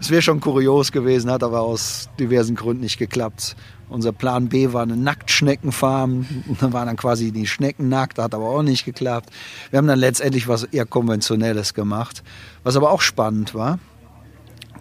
[0.00, 3.56] Es wäre schon kurios gewesen, hat aber aus diversen Gründen nicht geklappt.
[3.88, 6.26] Unser Plan B war eine Nacktschneckenfarm.
[6.60, 9.30] Dann waren dann quasi die Schnecken nackt, hat aber auch nicht geklappt.
[9.70, 12.22] Wir haben dann letztendlich was eher Konventionelles gemacht,
[12.64, 13.78] was aber auch spannend war.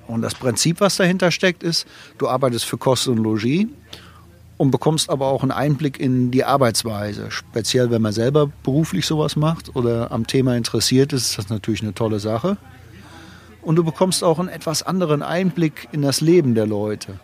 [0.07, 1.85] Und das Prinzip, was dahinter steckt, ist,
[2.17, 3.67] du arbeitest für Kosten und Logis
[4.57, 7.29] und bekommst aber auch einen Einblick in die Arbeitsweise.
[7.31, 11.81] Speziell, wenn man selber beruflich sowas macht oder am Thema interessiert ist, ist das natürlich
[11.81, 12.57] eine tolle Sache.
[13.61, 17.19] Und du bekommst auch einen etwas anderen Einblick in das Leben der Leute.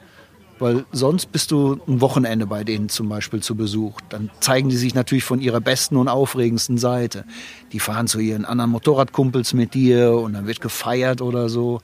[0.59, 3.99] Weil sonst bist du ein Wochenende bei denen zum Beispiel zu Besuch.
[4.09, 7.25] Dann zeigen die sich natürlich von ihrer besten und aufregendsten Seite.
[7.71, 11.81] Die fahren zu ihren anderen Motorradkumpels mit dir und dann wird gefeiert oder so.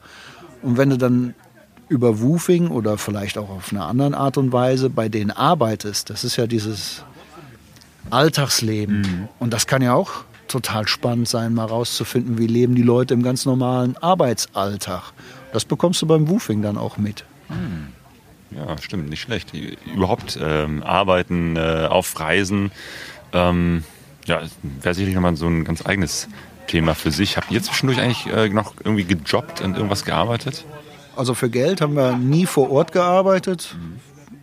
[0.61, 1.33] Und wenn du dann
[1.89, 6.23] über Woofing oder vielleicht auch auf eine andere Art und Weise bei denen arbeitest, das
[6.23, 7.03] ist ja dieses
[8.11, 9.27] Alltagsleben.
[9.39, 13.23] Und das kann ja auch total spannend sein, mal rauszufinden, wie leben die Leute im
[13.23, 15.13] ganz normalen Arbeitsalltag.
[15.53, 17.23] Das bekommst du beim Woofing dann auch mit.
[18.51, 19.53] Ja, stimmt, nicht schlecht.
[19.93, 22.71] Überhaupt ähm, arbeiten, äh, auf Reisen,
[23.33, 23.83] ähm,
[24.25, 24.41] ja,
[24.81, 26.27] wäre sicherlich nochmal so ein ganz eigenes
[26.67, 27.37] Thema für sich.
[27.37, 30.65] Habt ihr zwischendurch eigentlich äh, noch irgendwie gejobbt und irgendwas gearbeitet?
[31.15, 33.75] Also für Geld haben wir nie vor Ort gearbeitet.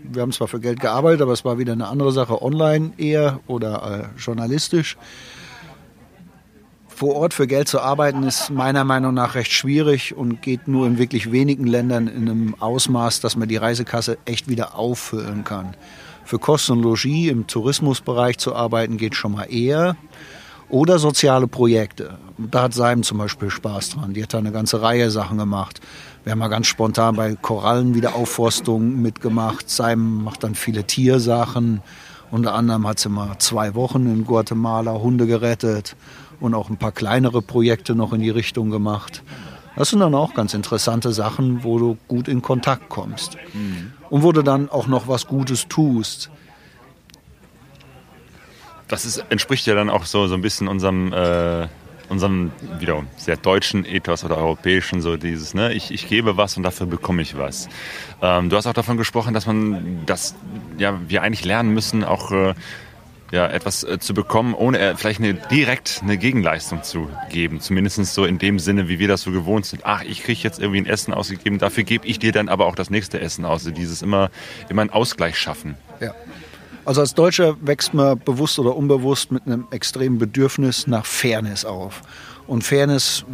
[0.02, 3.40] Wir haben zwar für Geld gearbeitet, aber es war wieder eine andere Sache, online eher
[3.46, 4.96] oder äh, journalistisch.
[6.96, 10.86] Vor Ort für Geld zu arbeiten ist meiner Meinung nach recht schwierig und geht nur
[10.86, 15.74] in wirklich wenigen Ländern in einem Ausmaß, dass man die Reisekasse echt wieder auffüllen kann.
[16.24, 19.98] Für Kosten und Logis im Tourismusbereich zu arbeiten geht schon mal eher.
[20.70, 22.16] Oder soziale Projekte.
[22.38, 24.14] Da hat Seim zum Beispiel Spaß dran.
[24.14, 25.82] Die hat da eine ganze Reihe Sachen gemacht.
[26.24, 29.68] Wir haben mal ganz spontan bei Korallenwiederaufforstung mitgemacht.
[29.68, 31.82] Seim macht dann viele Tiersachen.
[32.30, 35.94] Unter anderem hat sie mal zwei Wochen in Guatemala Hunde gerettet
[36.40, 39.22] und auch ein paar kleinere Projekte noch in die Richtung gemacht.
[39.76, 43.36] Das sind dann auch ganz interessante Sachen, wo du gut in Kontakt kommst.
[44.08, 46.30] Und wo du dann auch noch was Gutes tust.
[48.88, 51.66] Das ist, entspricht ja dann auch so, so ein bisschen unserem, äh,
[52.08, 56.62] unserem wiederum sehr deutschen Ethos oder europäischen, so dieses, ne, ich, ich gebe was und
[56.62, 57.68] dafür bekomme ich was.
[58.22, 60.36] Ähm, du hast auch davon gesprochen, dass man, dass
[60.78, 62.54] ja, wir eigentlich lernen müssen, auch äh,
[63.32, 67.60] ja, etwas äh, zu bekommen, ohne äh, vielleicht eine, direkt eine Gegenleistung zu geben.
[67.60, 69.82] Zumindest so in dem Sinne, wie wir das so gewohnt sind.
[69.84, 72.74] Ach, ich kriege jetzt irgendwie ein Essen ausgegeben, dafür gebe ich dir dann aber auch
[72.74, 73.66] das nächste Essen aus.
[73.66, 74.30] Also dieses immer,
[74.68, 75.76] immer einen Ausgleich schaffen.
[76.00, 76.14] Ja.
[76.84, 82.02] Also als Deutscher wächst man bewusst oder unbewusst mit einem extremen Bedürfnis nach Fairness auf.
[82.46, 83.24] Und Fairness,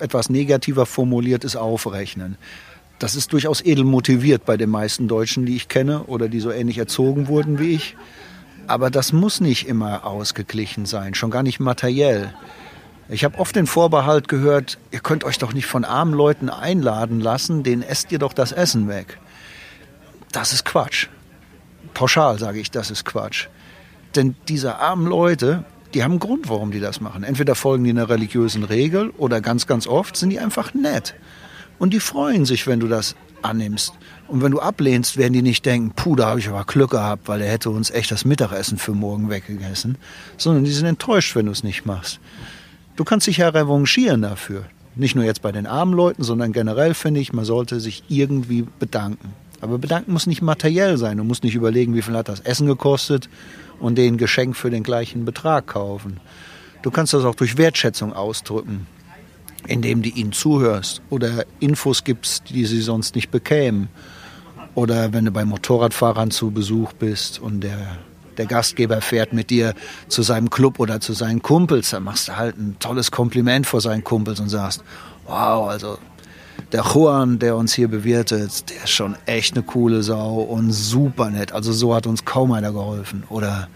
[0.00, 2.38] etwas negativer formuliert, ist Aufrechnen.
[2.98, 6.50] Das ist durchaus edel motiviert bei den meisten Deutschen, die ich kenne oder die so
[6.50, 7.96] ähnlich erzogen wurden wie ich.
[8.66, 12.34] Aber das muss nicht immer ausgeglichen sein, schon gar nicht materiell.
[13.08, 17.20] Ich habe oft den Vorbehalt gehört, ihr könnt euch doch nicht von armen Leuten einladen
[17.20, 19.18] lassen, denen esst ihr doch das Essen weg.
[20.32, 21.06] Das ist Quatsch.
[21.94, 23.46] Pauschal sage ich, das ist Quatsch.
[24.16, 27.22] Denn diese armen Leute, die haben einen Grund, warum die das machen.
[27.22, 31.14] Entweder folgen die einer religiösen Regel oder ganz, ganz oft sind die einfach nett.
[31.78, 33.92] Und die freuen sich, wenn du das annimmst.
[34.28, 37.28] Und wenn du ablehnst, werden die nicht denken, puh, da habe ich aber Glück gehabt,
[37.28, 39.98] weil er hätte uns echt das Mittagessen für morgen weggegessen.
[40.36, 42.20] Sondern die sind enttäuscht, wenn du es nicht machst.
[42.96, 44.64] Du kannst dich ja revanchieren dafür.
[44.94, 48.66] Nicht nur jetzt bei den armen Leuten, sondern generell finde ich, man sollte sich irgendwie
[48.78, 49.34] bedanken.
[49.60, 51.18] Aber bedanken muss nicht materiell sein.
[51.18, 53.28] Du musst nicht überlegen, wie viel hat das Essen gekostet
[53.78, 56.20] und den Geschenk für den gleichen Betrag kaufen.
[56.82, 58.86] Du kannst das auch durch Wertschätzung ausdrücken,
[59.66, 63.88] indem du ihnen zuhörst oder Infos gibst, die sie sonst nicht bekämen.
[64.74, 67.96] Oder wenn du bei Motorradfahrern zu Besuch bist und der,
[68.36, 69.74] der Gastgeber fährt mit dir
[70.08, 73.80] zu seinem Club oder zu seinen Kumpels, dann machst du halt ein tolles Kompliment vor
[73.80, 74.84] seinen Kumpels und sagst,
[75.26, 75.98] wow, also
[76.72, 81.30] der Juan, der uns hier bewirtet, der ist schon echt eine coole Sau und super
[81.30, 81.52] nett.
[81.52, 83.24] Also so hat uns kaum einer geholfen.
[83.28, 83.68] Oder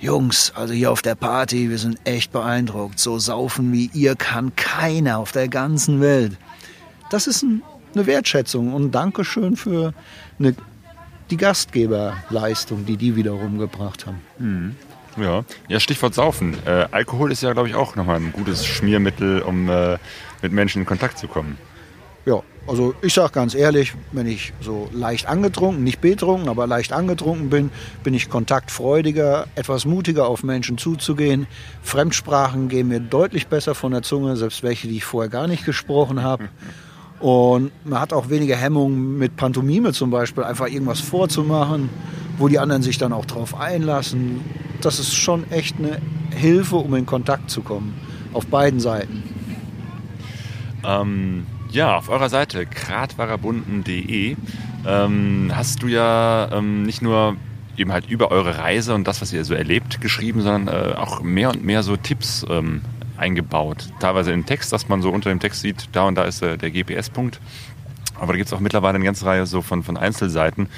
[0.00, 2.98] Jungs, also hier auf der Party, wir sind echt beeindruckt.
[2.98, 6.36] So saufen wie ihr kann keiner auf der ganzen Welt.
[7.10, 7.62] Das ist ein,
[7.94, 9.94] eine Wertschätzung und ein Dankeschön für
[10.38, 10.54] eine,
[11.30, 14.20] die Gastgeberleistung, die die wiederum gebracht haben.
[15.16, 16.56] Ja, ja Stichwort Saufen.
[16.64, 19.98] Äh, Alkohol ist ja, glaube ich, auch nochmal ein gutes Schmiermittel, um äh,
[20.42, 21.58] mit Menschen in Kontakt zu kommen.
[22.24, 26.92] Ja, Also ich sage ganz ehrlich, wenn ich so leicht angetrunken, nicht betrunken, aber leicht
[26.92, 27.70] angetrunken bin,
[28.04, 31.46] bin ich kontaktfreudiger, etwas mutiger auf Menschen zuzugehen.
[31.82, 35.64] Fremdsprachen gehen mir deutlich besser von der Zunge, selbst welche, die ich vorher gar nicht
[35.64, 36.50] gesprochen habe.
[37.20, 41.88] Und man hat auch weniger Hemmungen mit Pantomime zum Beispiel, einfach irgendwas vorzumachen,
[42.36, 44.42] wo die anderen sich dann auch drauf einlassen.
[44.82, 46.02] Das ist schon echt eine
[46.36, 47.94] Hilfe, um in Kontakt zu kommen,
[48.34, 49.22] auf beiden Seiten.
[50.84, 54.36] Ähm, ja, auf eurer Seite gradvarabunden.de
[54.86, 57.36] ähm, hast du ja ähm, nicht nur
[57.76, 61.20] eben halt über eure Reise und das, was ihr so erlebt, geschrieben, sondern äh, auch
[61.22, 62.82] mehr und mehr so Tipps ähm,
[63.16, 63.88] eingebaut.
[64.00, 66.56] Teilweise in Text, dass man so unter dem Text sieht, da und da ist äh,
[66.56, 67.40] der GPS-Punkt.
[68.14, 70.68] Aber da gibt es auch mittlerweile eine ganze Reihe so von, von Einzelseiten,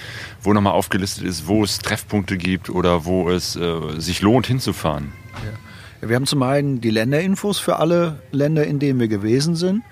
[0.42, 5.12] wo nochmal aufgelistet ist, wo es Treffpunkte gibt oder wo es äh, sich lohnt hinzufahren.
[5.44, 6.09] Ja.
[6.09, 9.83] Wir haben zum einen die Länderinfos für alle Länder, in denen wir gewesen sind.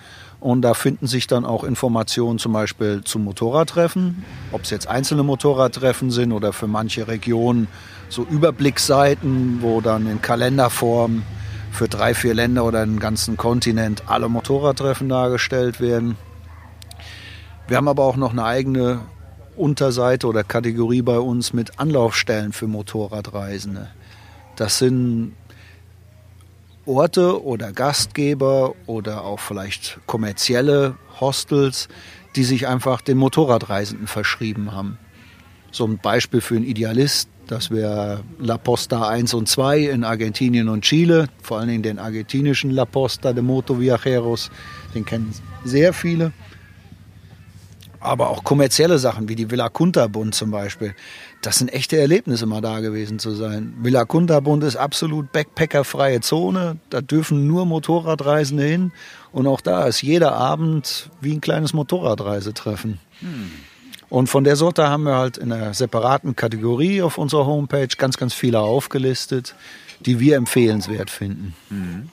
[0.41, 5.25] Und da finden sich dann auch Informationen zum Beispiel zum Motorradtreffen, ob es jetzt einzelne
[5.25, 7.67] Motorradtreffen sind oder für manche Regionen
[8.09, 11.25] so Überblicksseiten, wo dann in Kalenderform
[11.73, 16.17] für drei, vier Länder oder einen ganzen Kontinent alle Motorradtreffen dargestellt werden.
[17.67, 19.01] Wir haben aber auch noch eine eigene
[19.57, 23.89] Unterseite oder Kategorie bei uns mit Anlaufstellen für Motorradreisende.
[24.57, 25.35] Das sind
[26.89, 31.89] Orte oder Gastgeber oder auch vielleicht kommerzielle Hostels,
[32.35, 34.99] die sich einfach den Motorradreisenden verschrieben haben.
[35.71, 40.69] So ein Beispiel für einen Idealist, das wäre La Posta 1 und 2 in Argentinien
[40.69, 44.51] und Chile, vor allen Dingen den argentinischen La Posta de Moto Viajeros,
[44.95, 45.33] den kennen
[45.65, 46.33] sehr viele.
[48.01, 50.95] Aber auch kommerzielle Sachen wie die Villa Kunterbund zum Beispiel
[51.43, 53.75] das sind echte Erlebnisse, mal da gewesen zu sein.
[53.81, 56.79] Villa Kunterbund ist absolut backpackerfreie Zone.
[56.91, 58.93] Da dürfen nur Motorradreisende hin.
[59.31, 62.99] Und auch da ist jeder Abend wie ein kleines Motorradreisetreffen.
[63.21, 63.51] Hm.
[64.09, 68.17] Und von der Sorte haben wir halt in einer separaten Kategorie auf unserer Homepage ganz,
[68.17, 69.55] ganz viele aufgelistet,
[70.01, 71.55] die wir empfehlenswert finden.
[71.69, 72.09] Hm.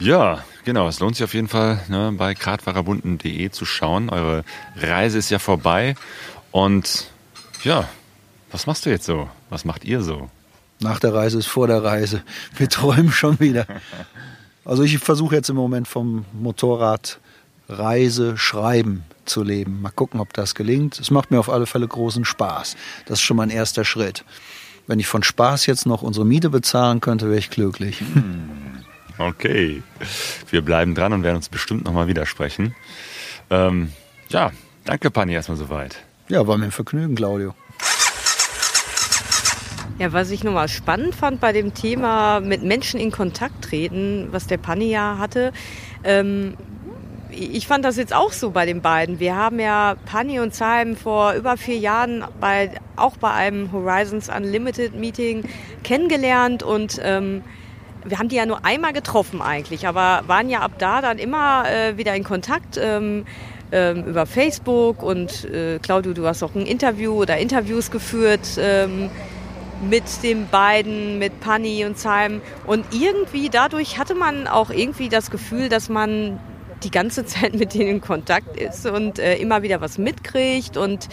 [0.00, 0.88] Ja, genau.
[0.88, 4.10] Es lohnt sich auf jeden Fall ne, bei gradfahrerbunden.de zu schauen.
[4.10, 4.44] Eure
[4.76, 5.94] Reise ist ja vorbei.
[6.50, 7.08] Und
[7.62, 7.88] ja,
[8.50, 9.28] was machst du jetzt so?
[9.50, 10.30] Was macht ihr so?
[10.80, 12.22] Nach der Reise ist vor der Reise.
[12.56, 13.66] Wir träumen schon wieder.
[14.64, 17.18] Also ich versuche jetzt im Moment vom Motorrad
[17.68, 19.80] Reise schreiben zu leben.
[19.80, 20.98] Mal gucken, ob das gelingt.
[20.98, 22.76] Es macht mir auf alle Fälle großen Spaß.
[23.06, 24.24] Das ist schon mein erster Schritt.
[24.86, 28.00] Wenn ich von Spaß jetzt noch unsere Miete bezahlen könnte, wäre ich glücklich.
[28.00, 28.83] Hm.
[29.18, 29.82] Okay.
[30.50, 32.74] Wir bleiben dran und werden uns bestimmt nochmal widersprechen.
[33.50, 33.92] Ähm,
[34.28, 34.52] ja,
[34.84, 36.02] danke, Pani, erstmal soweit.
[36.28, 37.54] Ja, war mir ein Vergnügen, Claudio.
[39.98, 44.48] Ja, was ich nochmal spannend fand bei dem Thema mit Menschen in Kontakt treten, was
[44.48, 45.52] der Panni ja hatte,
[46.02, 46.54] ähm,
[47.36, 49.18] ich fand das jetzt auch so bei den beiden.
[49.18, 54.28] Wir haben ja Pani und Simon vor über vier Jahren bei, auch bei einem Horizons
[54.28, 55.44] Unlimited Meeting
[55.82, 57.42] kennengelernt und ähm,
[58.04, 61.64] wir haben die ja nur einmal getroffen eigentlich, aber waren ja ab da dann immer
[61.68, 62.78] äh, wieder in Kontakt.
[62.80, 63.24] Ähm,
[63.72, 69.10] ähm, über Facebook und äh, Claudio, du hast auch ein Interview oder Interviews geführt ähm,
[69.88, 72.40] mit den beiden, mit Panny und Simon.
[72.66, 76.38] Und irgendwie dadurch hatte man auch irgendwie das Gefühl, dass man
[76.84, 81.08] die ganze Zeit mit denen in Kontakt ist und äh, immer wieder was mitkriegt und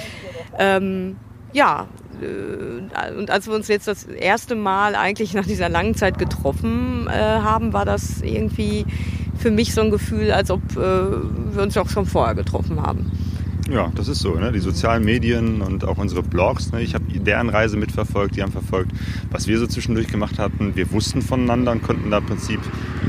[0.60, 1.18] ähm,
[1.54, 1.88] ja,
[3.18, 7.12] und als wir uns jetzt das erste Mal eigentlich nach dieser langen Zeit getroffen äh,
[7.12, 8.86] haben, war das irgendwie
[9.38, 13.12] für mich so ein Gefühl, als ob äh, wir uns auch schon vorher getroffen haben.
[13.70, 14.36] Ja, das ist so.
[14.36, 14.52] Ne?
[14.52, 16.72] Die sozialen Medien und auch unsere Blogs.
[16.72, 16.82] Ne?
[16.82, 18.92] Ich habe deren Reise mitverfolgt, die haben verfolgt,
[19.30, 20.76] was wir so zwischendurch gemacht hatten.
[20.76, 22.60] Wir wussten voneinander und konnten da im Prinzip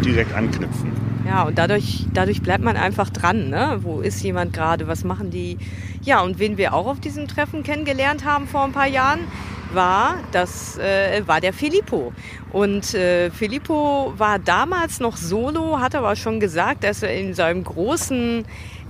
[0.05, 1.12] direkt anknüpfen.
[1.27, 3.49] Ja, und dadurch, dadurch bleibt man einfach dran.
[3.49, 3.79] Ne?
[3.83, 4.89] Wo ist jemand gerade?
[4.89, 5.59] Was machen die?
[6.03, 9.21] Ja, und wen wir auch auf diesem Treffen kennengelernt haben vor ein paar Jahren,
[9.73, 12.13] war, das äh, war der Filippo.
[12.51, 17.65] Und äh, Filippo war damals noch solo, hat aber schon gesagt, dass er in seinem
[17.65, 18.45] großen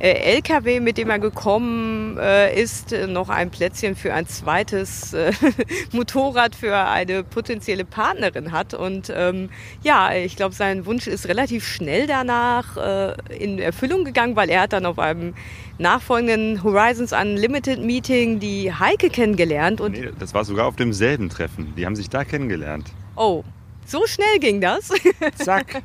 [0.08, 5.32] LKW, mit dem er gekommen äh, ist, noch ein Plätzchen für ein zweites äh,
[5.92, 8.74] Motorrad für eine potenzielle Partnerin hat.
[8.74, 9.50] Und ähm,
[9.82, 14.62] ja, ich glaube, sein Wunsch ist relativ schnell danach äh, in Erfüllung gegangen, weil er
[14.62, 15.34] hat dann auf einem
[15.78, 19.80] nachfolgenden Horizons Unlimited Meeting die Heike kennengelernt.
[19.80, 21.74] Und nee, das war sogar auf demselben Treffen.
[21.76, 22.90] Die haben sich da kennengelernt.
[23.14, 23.44] Oh,
[23.86, 24.90] so schnell ging das.
[25.36, 25.82] Zack.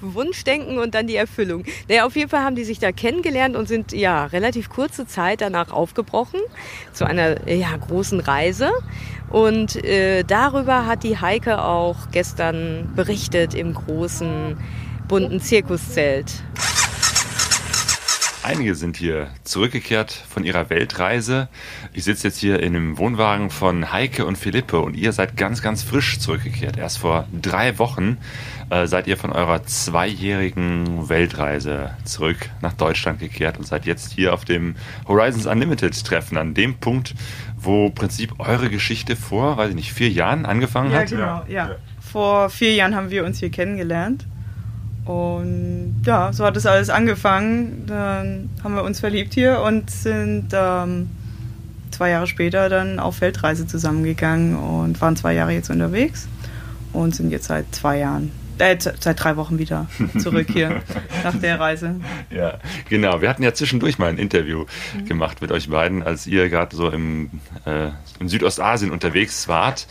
[0.00, 1.64] Wunschdenken und dann die Erfüllung.
[1.88, 5.40] Naja, auf jeden Fall haben die sich da kennengelernt und sind ja relativ kurze Zeit
[5.40, 6.40] danach aufgebrochen
[6.92, 8.70] zu einer ja, großen Reise.
[9.30, 14.56] Und äh, darüber hat die Heike auch gestern berichtet im großen
[15.06, 16.42] bunten Zirkuszelt.
[18.48, 21.48] Einige sind hier zurückgekehrt von ihrer Weltreise.
[21.92, 25.60] Ich sitze jetzt hier in einem Wohnwagen von Heike und Philippe und ihr seid ganz,
[25.60, 26.78] ganz frisch zurückgekehrt.
[26.78, 28.16] Erst vor drei Wochen
[28.70, 34.32] äh, seid ihr von eurer zweijährigen Weltreise zurück nach Deutschland gekehrt und seid jetzt hier
[34.32, 34.76] auf dem
[35.06, 37.14] Horizons Unlimited Treffen, an dem Punkt,
[37.58, 41.10] wo im Prinzip eure Geschichte vor, weiß ich nicht, vier Jahren angefangen Ja, hat.
[41.10, 41.72] genau, ja.
[42.00, 44.26] Vor vier Jahren haben wir uns hier kennengelernt.
[45.08, 47.84] Und ja, so hat das alles angefangen.
[47.86, 51.08] Dann haben wir uns verliebt hier und sind ähm,
[51.90, 56.28] zwei Jahre später dann auf Weltreise zusammengegangen und waren zwei Jahre jetzt unterwegs
[56.92, 59.86] und sind jetzt seit zwei Jahren, äh, seit drei Wochen wieder
[60.18, 60.82] zurück hier
[61.24, 61.94] nach der Reise.
[62.30, 62.58] Ja,
[62.90, 63.22] genau.
[63.22, 64.66] Wir hatten ja zwischendurch mal ein Interview
[65.06, 67.30] gemacht mit euch beiden, als ihr gerade so im,
[67.64, 67.88] äh,
[68.20, 69.86] in Südostasien unterwegs wart.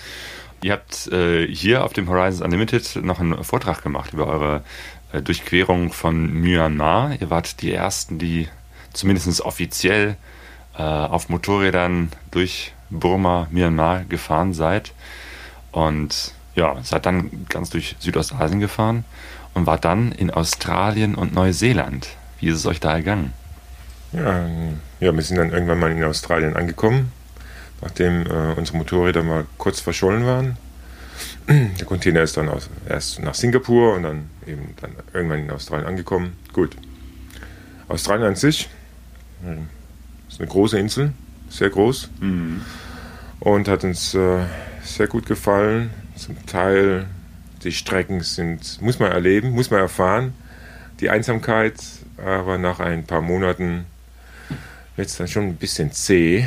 [0.62, 4.64] Ihr habt äh, hier auf dem Horizons Unlimited noch einen Vortrag gemacht über eure
[5.14, 7.16] Durchquerung von Myanmar.
[7.20, 8.48] Ihr wart die Ersten, die
[8.94, 10.18] zumindest offiziell
[10.78, 14.94] äh, auf Motorrädern durch Burma, Myanmar gefahren seid.
[15.72, 19.06] Und ja, seid dann ganz durch Südostasien gefahren
[19.54, 22.10] und wart dann in Australien und Neuseeland.
[22.40, 23.34] Wie ist es euch da ergangen?
[24.12, 24.48] Ja,
[25.00, 27.12] ja, wir sind dann irgendwann mal in Australien angekommen,
[27.82, 30.58] nachdem äh, unsere Motorräder mal kurz verschollen waren.
[31.48, 35.88] Der Container ist dann aus, erst nach Singapur und dann eben dann irgendwann in Australien
[35.88, 36.34] angekommen.
[36.52, 36.76] Gut.
[37.88, 38.70] Australien an sich
[39.46, 39.58] äh,
[40.30, 41.14] ist eine große Insel,
[41.50, 42.10] sehr groß
[43.40, 44.40] und hat uns äh,
[44.84, 45.92] sehr gut gefallen.
[46.16, 47.06] Zum Teil
[47.64, 50.34] die Strecken sind, muss man erleben, muss man erfahren.
[51.00, 51.76] Die Einsamkeit,
[52.18, 53.86] aber nach ein paar Monaten
[54.96, 56.46] wird es dann schon ein bisschen zäh.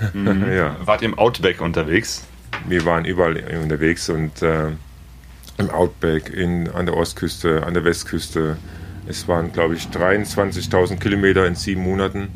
[0.14, 0.76] ja.
[0.84, 2.24] Wart ihr im Outback unterwegs?
[2.66, 4.70] Wir waren überall unterwegs und äh,
[5.58, 8.56] im Outback, in, an der Ostküste, an der Westküste.
[9.06, 12.28] Es waren, glaube ich, 23.000 Kilometer in sieben Monaten,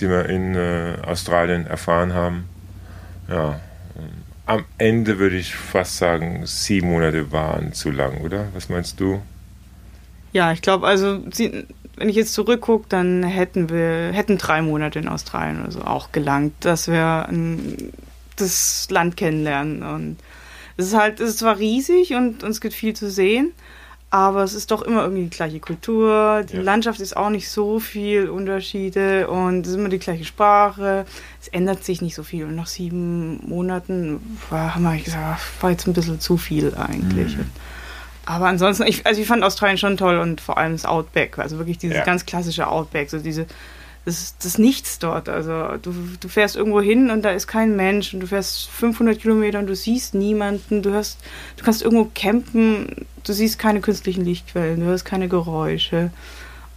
[0.00, 2.44] die wir in äh, Australien erfahren haben.
[3.28, 3.60] Ja,
[4.46, 8.46] am Ende würde ich fast sagen, sieben Monate waren zu lang, oder?
[8.54, 9.20] Was meinst du?
[10.32, 11.22] Ja, ich glaube, also
[11.96, 16.12] wenn ich jetzt zurückgucke, dann hätten wir hätten drei Monate in Australien oder so auch
[16.12, 17.76] gelangt, dass wir ähm,
[18.40, 19.82] das Land kennenlernen.
[19.82, 20.16] Und
[20.76, 23.52] es ist halt, es ist zwar riesig und, und es gibt viel zu sehen,
[24.10, 26.42] aber es ist doch immer irgendwie die gleiche Kultur.
[26.50, 26.62] Die Ja.
[26.62, 31.04] Landschaft ist auch nicht so viel Unterschiede und es ist immer die gleiche Sprache.
[31.42, 32.44] Es ändert sich nicht so viel.
[32.46, 37.36] Und nach sieben Monaten war, haben wir gesagt, war jetzt ein bisschen zu viel eigentlich.
[38.24, 41.56] Aber ansonsten, ich, also ich fand Australien schon toll und vor allem das Outback, also
[41.58, 42.04] wirklich dieses Ja.
[42.04, 43.46] ganz klassische Outback, so diese,
[44.08, 45.28] das, das Nichts dort.
[45.28, 49.20] Also du, du fährst irgendwo hin und da ist kein Mensch und du fährst 500
[49.20, 51.18] Kilometer und du siehst niemanden, du hörst,
[51.56, 56.10] du kannst irgendwo campen, du siehst keine künstlichen Lichtquellen, du hörst keine Geräusche.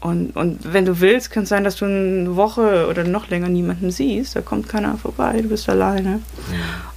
[0.02, 3.50] Und, und wenn du willst, kann es sein, dass du eine Woche oder noch länger
[3.50, 6.22] niemanden siehst, da kommt keiner vorbei, du bist alleine.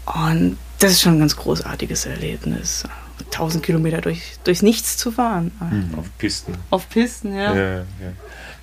[0.07, 2.85] Und das ist schon ein ganz großartiges Erlebnis.
[3.27, 5.53] 1000 Kilometer durch, durchs Nichts zu fahren.
[5.97, 6.55] Auf Pisten.
[6.71, 7.55] Auf Pisten, ja.
[7.55, 7.85] Ja, ja.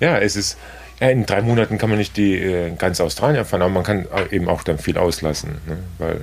[0.00, 0.58] ja, es ist.
[1.00, 4.06] Ja, in drei Monaten kann man nicht die äh, ganz Australien erfahren, aber man kann
[4.30, 5.58] eben auch dann viel auslassen.
[5.66, 5.78] Ne?
[5.98, 6.20] Weil,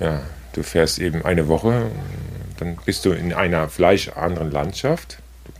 [0.00, 0.22] ja,
[0.54, 1.90] du fährst eben eine Woche,
[2.58, 5.18] dann bist du in einer vielleicht anderen Landschaft.
[5.44, 5.52] Du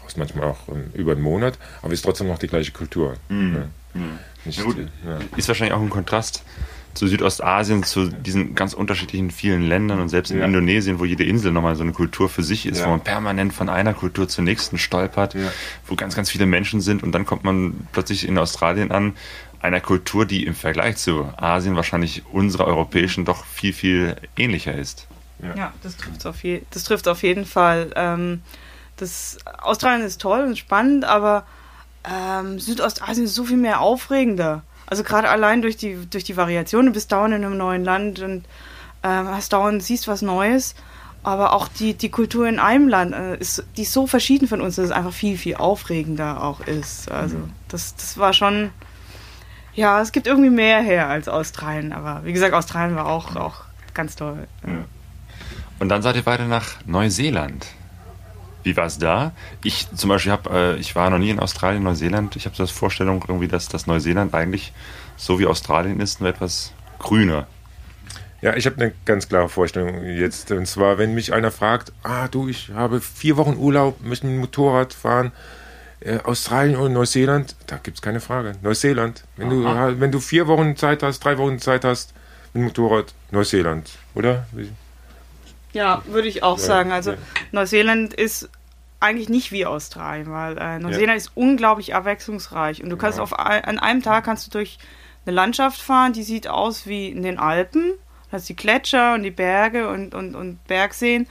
[0.00, 3.14] brauchst manchmal auch ähm, über einen Monat, aber es ist trotzdem noch die gleiche Kultur.
[3.28, 3.68] Ne?
[4.44, 4.76] Nicht, Ja, gut.
[4.78, 5.18] ja.
[5.36, 6.42] Ist wahrscheinlich auch ein Kontrast
[6.94, 10.44] zu Südostasien, zu diesen ganz unterschiedlichen vielen Ländern und selbst in Ja.
[10.44, 12.86] Indonesien, wo jede Insel nochmal so eine Kultur für sich ist, Ja.
[12.86, 15.50] wo man permanent von einer Kultur zur nächsten stolpert, Ja.
[15.86, 19.14] wo ganz, ganz viele Menschen sind und dann kommt man plötzlich in Australien an,
[19.60, 25.06] einer Kultur, die im Vergleich zu Asien wahrscheinlich unserer europäischen doch viel, viel ähnlicher ist.
[25.56, 27.90] Ja, das trifft auf, je das trifft auf jeden Fall.
[27.96, 28.40] Ähm,
[28.96, 31.44] das Australien ist toll und spannend, aber
[32.04, 34.62] ähm, Südostasien ist so viel mehr aufregender.
[34.94, 38.20] Also gerade allein durch die, durch die Variation, du bist dauernd in einem neuen Land
[38.20, 38.44] und
[39.02, 40.76] ähm, hast dauernd, siehst was Neues.
[41.24, 44.60] Aber auch die, die Kultur in einem Land äh, ist, die ist so verschieden von
[44.60, 47.10] uns, dass es einfach viel, viel aufregender auch ist.
[47.10, 48.70] Also das, das war schon,
[49.74, 51.92] ja, es gibt irgendwie mehr her als Australien.
[51.92, 53.64] Aber wie gesagt, Australien war auch, auch
[53.94, 54.46] ganz toll.
[55.80, 57.66] Und dann seid ihr weiter nach Neuseeland.
[58.64, 59.32] Wie war es da?
[59.62, 62.34] Ich zum Beispiel habe, äh, ich war noch nie in Australien, Neuseeland.
[62.34, 64.72] Ich habe so das Vorstellung irgendwie, dass das Neuseeland eigentlich
[65.16, 67.46] so wie Australien ist, nur etwas grüner.
[68.40, 70.50] Ja, ich habe eine ganz klare Vorstellung jetzt.
[70.50, 74.34] Und zwar, wenn mich einer fragt, ah du, ich habe vier Wochen Urlaub, möchte mit
[74.34, 75.32] dem Motorrad fahren,
[76.00, 78.52] äh, Australien oder Neuseeland, da gibt es keine Frage.
[78.62, 79.24] Neuseeland.
[79.36, 82.12] Wenn du, wenn du vier Wochen Zeit hast, drei Wochen Zeit hast
[82.52, 84.46] mit dem Motorrad, Neuseeland, oder?
[85.74, 86.92] Ja, würde ich auch Ja, sagen.
[86.92, 87.18] Also ja.
[87.52, 88.48] Neuseeland ist
[89.00, 93.78] eigentlich nicht wie Australien, weil äh, Neuseeland ist unglaublich abwechslungsreich und du kannst auf an
[93.78, 94.78] einem Tag kannst du durch
[95.26, 97.92] eine Landschaft fahren, die sieht aus wie in den Alpen.
[98.30, 101.26] Da hast die Gletscher und die Berge und, und, und Bergseen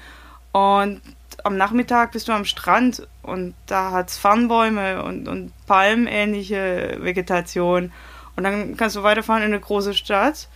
[0.52, 1.02] und
[1.44, 7.91] am Nachmittag bist du am Strand und da hat es Farnbäume und, und palmähnliche Vegetation.
[8.36, 10.48] Und dann kannst du weiterfahren in eine große Stadt.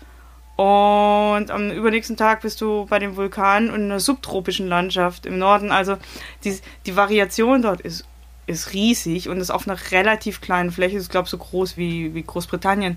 [0.57, 5.37] Und am übernächsten Tag bist du bei dem Vulkan und in einer subtropischen Landschaft im
[5.37, 5.71] Norden.
[5.71, 5.97] Also
[6.43, 8.05] die, die Variation dort ist,
[8.47, 10.97] ist riesig und ist auf einer relativ kleinen Fläche.
[10.97, 12.95] Ich glaube, so groß wie, wie Großbritannien.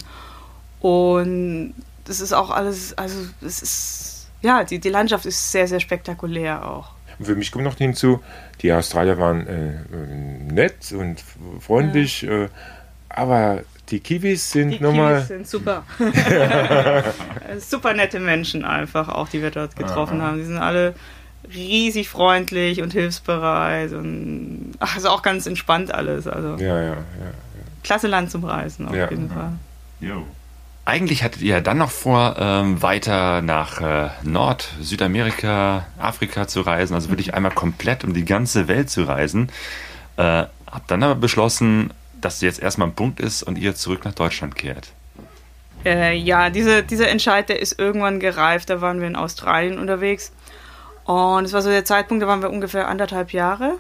[0.81, 5.81] Und das ist auch alles, also es ist, ja, die, die Landschaft ist sehr, sehr
[5.81, 6.93] spektakulär auch.
[7.21, 8.23] Für mich kommt noch hinzu,
[8.63, 11.23] die Australier waren äh, nett und
[11.61, 12.45] freundlich, ja.
[12.45, 12.49] äh,
[13.11, 15.17] aber die Kiwis sind die nochmal.
[15.17, 15.85] Kiwis sind super.
[17.59, 20.29] super nette Menschen einfach, auch die wir dort getroffen Aha.
[20.29, 20.39] haben.
[20.39, 20.95] Die sind alle
[21.53, 26.27] riesig freundlich und hilfsbereit und ist auch ganz entspannt alles.
[26.27, 26.97] Also ja, ja, ja, ja.
[27.83, 29.53] klasse Land zum Reisen auf jeden Fall.
[30.01, 30.27] Jo.
[30.85, 36.95] Eigentlich hattet ihr dann noch vor, ähm, weiter nach äh, Nord-, Südamerika, Afrika zu reisen,
[36.95, 39.51] also wirklich einmal komplett um die ganze Welt zu reisen.
[40.17, 41.93] Äh, habt dann aber beschlossen,
[42.25, 44.89] dass jetzt erstmal ein Punkt ist und ihr zurück nach Deutschland kehrt.
[45.85, 48.71] Äh, ja, diese, dieser Entscheid, der ist irgendwann gereift.
[48.71, 50.33] Da waren wir in Australien unterwegs.
[51.05, 53.79] Und es war so der Zeitpunkt, da waren wir ungefähr anderthalb Jahre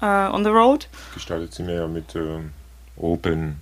[0.00, 0.88] äh, on the road.
[1.14, 2.50] Gestaltet sie mir ja mit ähm,
[2.96, 3.60] Open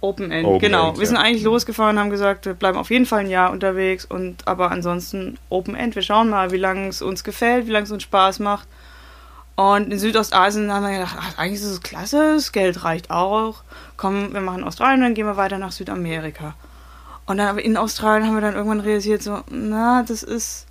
[0.00, 0.90] Open End, Open genau.
[0.90, 4.04] End, wir sind eigentlich losgefahren, haben gesagt, wir bleiben auf jeden Fall ein Jahr unterwegs
[4.04, 5.94] und aber ansonsten Open End.
[5.94, 8.68] Wir schauen mal, wie lange es uns gefällt, wie lange es uns Spaß macht.
[9.56, 13.62] Und in Südostasien haben wir gedacht, ach, eigentlich ist es klasse, das Geld reicht auch.
[13.96, 16.54] Komm, wir machen Australien, dann gehen wir weiter nach Südamerika.
[17.24, 20.66] Und dann aber in Australien haben wir dann irgendwann realisiert, so, na, das ist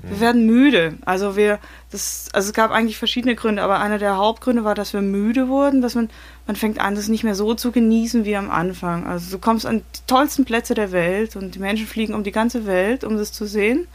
[0.00, 0.96] wir werden müde.
[1.04, 1.58] Also wir,
[1.90, 5.48] das, also es gab eigentlich verschiedene Gründe, aber einer der Hauptgründe war, dass wir müde
[5.48, 6.08] wurden, dass man,
[6.46, 9.06] man fängt an, das nicht mehr so zu genießen wie am Anfang.
[9.06, 12.32] Also du kommst an die tollsten Plätze der Welt und die Menschen fliegen um die
[12.32, 13.88] ganze Welt, um das zu sehen.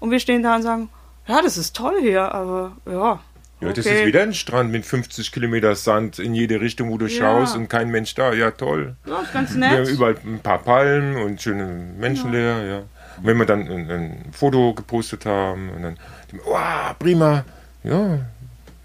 [0.00, 0.88] Und wir stehen da und sagen,
[1.26, 3.20] ja, das ist toll hier, aber ja.
[3.60, 7.06] Ja, das ist wieder ein Strand mit 50 Kilometer Sand in jede Richtung, wo du
[7.06, 7.18] ja.
[7.18, 8.32] schaust und kein Mensch da.
[8.32, 8.94] Ja, toll.
[9.04, 9.72] Ja, ist ganz nett.
[9.72, 11.66] Wir haben überall ein paar Palmen und schöne
[11.98, 12.66] Menschenleer, ja.
[12.66, 12.78] ja.
[13.16, 15.96] Und wenn wir dann ein, ein, Foto gepostet haben und dann,
[16.44, 17.44] wow, prima,
[17.82, 18.20] ja,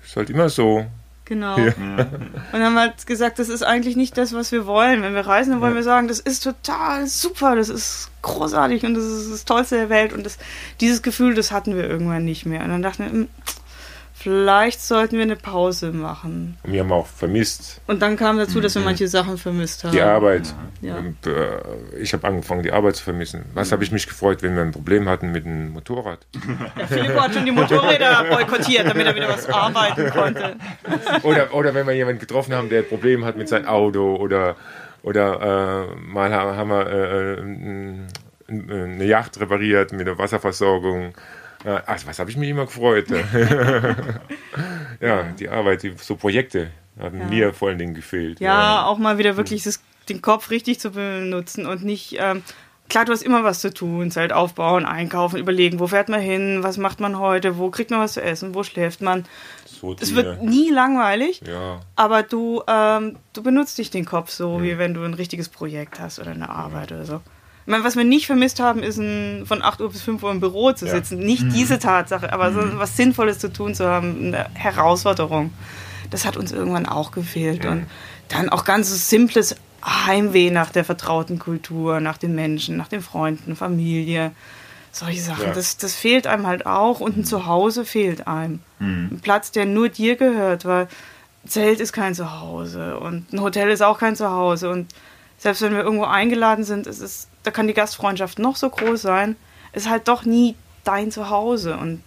[0.03, 0.85] ist halt immer so.
[1.25, 1.57] Genau.
[1.57, 1.73] Ja.
[2.51, 5.03] Und haben halt gesagt, das ist eigentlich nicht das, was wir wollen.
[5.03, 5.77] Wenn wir reisen, dann wollen ja.
[5.77, 9.89] wir sagen, das ist total super, das ist großartig und das ist das Tollste der
[9.89, 10.13] Welt.
[10.13, 10.37] Und das,
[10.81, 12.63] dieses Gefühl, das hatten wir irgendwann nicht mehr.
[12.63, 13.29] Und dann dachten wir, hm,
[14.23, 16.57] vielleicht sollten wir eine Pause machen.
[16.63, 17.81] Und wir haben auch vermisst.
[17.87, 18.85] Und dann kam dazu, dass wir mhm.
[18.85, 19.91] manche Sachen vermisst haben.
[19.91, 20.53] Die Arbeit.
[20.81, 20.97] Ja.
[20.97, 21.59] Und, äh,
[21.99, 23.43] ich habe angefangen, die Arbeit zu vermissen.
[23.53, 26.19] Was habe ich mich gefreut, wenn wir ein Problem hatten mit dem Motorrad?
[26.79, 30.55] Ja, Filippo hat schon die Motorräder boykottiert, damit er wieder was arbeiten konnte.
[31.23, 34.55] oder, oder wenn wir jemanden getroffen haben, der ein Problem hat mit seinem Auto oder,
[35.03, 37.97] oder äh, mal haben wir äh, äh
[38.47, 41.13] eine Yacht repariert mit der Wasserversorgung
[41.65, 43.07] Ach, was habe ich mich immer gefreut.
[44.99, 47.25] ja, die Arbeit, die, so Projekte haben ja.
[47.25, 48.39] mir vor allen Dingen gefehlt.
[48.39, 48.85] Ja, ja.
[48.85, 52.17] auch mal wieder wirklich das, den Kopf richtig zu benutzen und nicht.
[52.19, 52.43] Ähm,
[52.89, 56.59] klar, du hast immer was zu tun, Zelt aufbauen, einkaufen, überlegen, wo fährt man hin,
[56.61, 59.25] was macht man heute, wo kriegt man was zu essen, wo schläft man.
[59.65, 61.81] So es wird nie langweilig, ja.
[61.95, 65.99] aber du, ähm, du benutzt dich den Kopf so, wie wenn du ein richtiges Projekt
[65.99, 67.21] hast oder eine Arbeit oder so.
[67.65, 70.39] Meine, was wir nicht vermisst haben, ist ein, von 8 Uhr bis 5 Uhr im
[70.39, 71.19] Büro zu sitzen.
[71.19, 71.25] Ja.
[71.25, 71.53] Nicht mhm.
[71.53, 72.73] diese Tatsache, aber so mhm.
[72.77, 75.53] was Sinnvolles zu tun zu haben, eine Herausforderung.
[76.09, 77.63] Das hat uns irgendwann auch gefehlt.
[77.63, 77.71] Ja.
[77.71, 77.87] Und
[78.27, 83.55] dann auch ganz simples Heimweh nach der vertrauten Kultur, nach den Menschen, nach den Freunden,
[83.55, 84.31] Familie.
[84.91, 85.47] Solche Sachen.
[85.47, 85.53] Ja.
[85.53, 86.99] Das, das fehlt einem halt auch.
[86.99, 88.59] Und ein Zuhause fehlt einem.
[88.79, 89.09] Mhm.
[89.13, 90.87] Ein Platz, der nur dir gehört, weil
[91.45, 94.69] Zelt ist kein Zuhause und ein Hotel ist auch kein Zuhause.
[94.69, 94.87] Und
[95.43, 99.01] selbst wenn wir irgendwo eingeladen sind, ist es, da kann die Gastfreundschaft noch so groß
[99.01, 99.35] sein,
[99.73, 101.75] ist halt doch nie dein Zuhause.
[101.75, 102.01] Und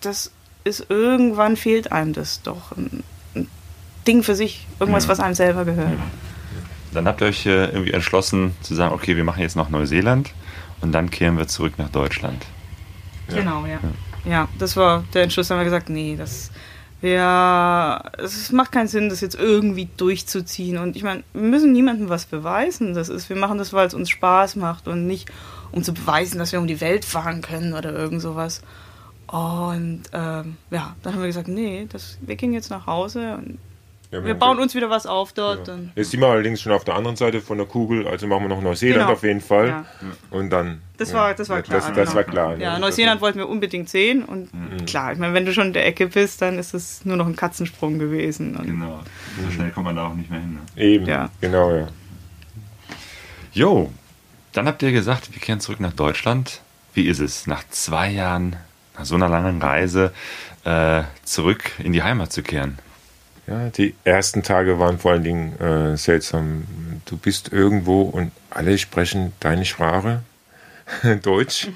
[0.00, 0.32] das
[0.64, 2.76] ist irgendwann fehlt einem das doch.
[2.76, 3.04] Ein,
[3.36, 3.46] ein
[4.08, 6.00] Ding für sich, irgendwas, was einem selber gehört.
[6.92, 10.32] Dann habt ihr euch äh, irgendwie entschlossen zu sagen, okay, wir machen jetzt noch Neuseeland
[10.80, 12.44] und dann kehren wir zurück nach Deutschland.
[13.28, 13.36] Ja.
[13.36, 13.78] Genau, ja.
[14.24, 14.30] ja.
[14.32, 14.48] ja.
[14.58, 16.50] das war der Entschluss, haben wir gesagt, nee, das
[17.02, 20.78] ja, es macht keinen Sinn, das jetzt irgendwie durchzuziehen.
[20.78, 22.94] Und ich meine, wir müssen niemandem was beweisen.
[22.94, 25.30] Das ist, wir machen das, weil es uns Spaß macht und nicht,
[25.72, 28.60] um zu beweisen, dass wir um die Welt fahren können oder irgend sowas.
[29.26, 33.58] Und ähm, ja, dann haben wir gesagt, nee, das, wir gehen jetzt nach Hause und
[34.12, 35.68] Ja, wir bauen uns wieder was auf dort.
[35.68, 35.92] Dann.
[35.94, 38.48] Jetzt sind wir allerdings schon auf der anderen Seite von der Kugel, also machen wir
[38.48, 39.12] noch Neuseeland Genau.
[39.12, 39.68] auf jeden Fall.
[39.68, 39.84] Ja.
[40.30, 40.82] Und dann.
[40.96, 41.78] Das ja, war, das war klar.
[41.78, 42.14] Das, das genau.
[42.16, 42.56] war klar.
[42.58, 42.80] Ja, ne?
[42.80, 44.50] Neuseeland wollten wir unbedingt sehen und
[44.86, 47.26] klar, ich meine, wenn du schon in der Ecke bist, dann ist es nur noch
[47.26, 48.56] ein Katzensprung gewesen.
[48.56, 49.00] Und Genau.
[49.44, 50.58] So schnell kommt man da auch nicht mehr hin.
[50.76, 50.82] Ne?
[50.82, 51.30] Eben, Ja.
[51.40, 51.86] genau, ja.
[53.52, 53.92] Jo,
[54.52, 56.60] dann habt ihr gesagt, wir kehren zurück nach Deutschland.
[56.94, 58.56] Wie ist es, nach zwei Jahren,
[58.98, 60.12] nach so einer langen Reise,
[60.64, 62.78] äh, zurück in die Heimat zu kehren?
[63.50, 66.64] Ja, die ersten Tage waren vor allen Dingen äh, seltsam.
[67.04, 70.22] Du bist irgendwo und alle sprechen deine Sprache,
[71.22, 71.66] Deutsch.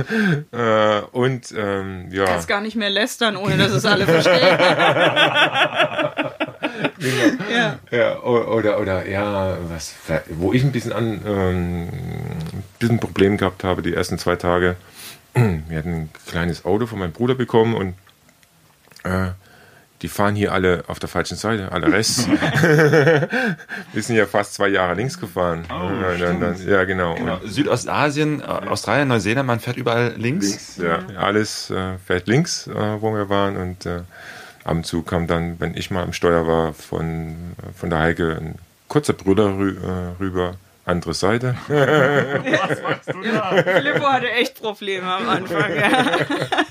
[0.52, 4.58] äh, und ähm, ja, kannst gar nicht mehr lästern, ohne dass es alle verstehen.
[7.52, 7.78] ja.
[7.92, 9.94] ja o- oder oder ja, was,
[10.30, 11.88] wo ich ein bisschen an ähm,
[12.52, 14.74] ein bisschen Problem gehabt habe die ersten zwei Tage.
[15.34, 17.94] Wir hatten ein kleines Auto von meinem Bruder bekommen und
[19.04, 19.30] äh,
[20.02, 22.28] die fahren hier alle auf der falschen Seite, alle Rest.
[22.28, 23.28] Wir
[24.02, 25.64] sind ja fast zwei Jahre links gefahren.
[25.70, 27.14] ja, dann, ja, genau.
[27.14, 30.76] Und Südostasien, äh, Australien, Neuseeland, man fährt überall links.
[30.76, 33.56] Ja, alles äh, fährt links, äh, wo wir waren.
[33.56, 34.00] Und äh,
[34.64, 38.36] ab und zu kam dann, wenn ich mal am Steuer war, von, von der Heike
[38.40, 41.54] ein kurzer Brüder rü äh, rüber, andere Seite.
[41.66, 41.82] Filippo
[44.06, 45.76] hatte echt Probleme am Anfang.
[45.76, 46.18] Ja.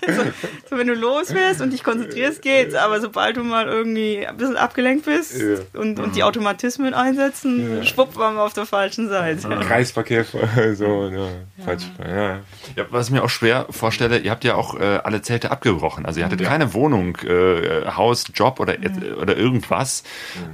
[0.07, 0.23] So,
[0.69, 2.75] so, wenn du losfährst und dich konzentrierst, geht's.
[2.75, 5.57] Aber sobald du mal irgendwie ein bisschen abgelenkt bist Ja.
[5.79, 9.47] und, und die Automatismen einsetzen, schwupp waren wir auf der falschen Seite.
[9.47, 10.25] Kreisverkehr,
[10.75, 11.27] so, ja,
[11.63, 11.83] falsch.
[11.99, 12.39] Ja.
[12.75, 16.05] Ja, was ich mir auch schwer vorstelle, ihr habt ja auch äh, alle Zelte abgebrochen.
[16.05, 18.75] Also ihr hattet keine Wohnung, äh, Haus, Job oder,
[19.19, 20.03] oder irgendwas.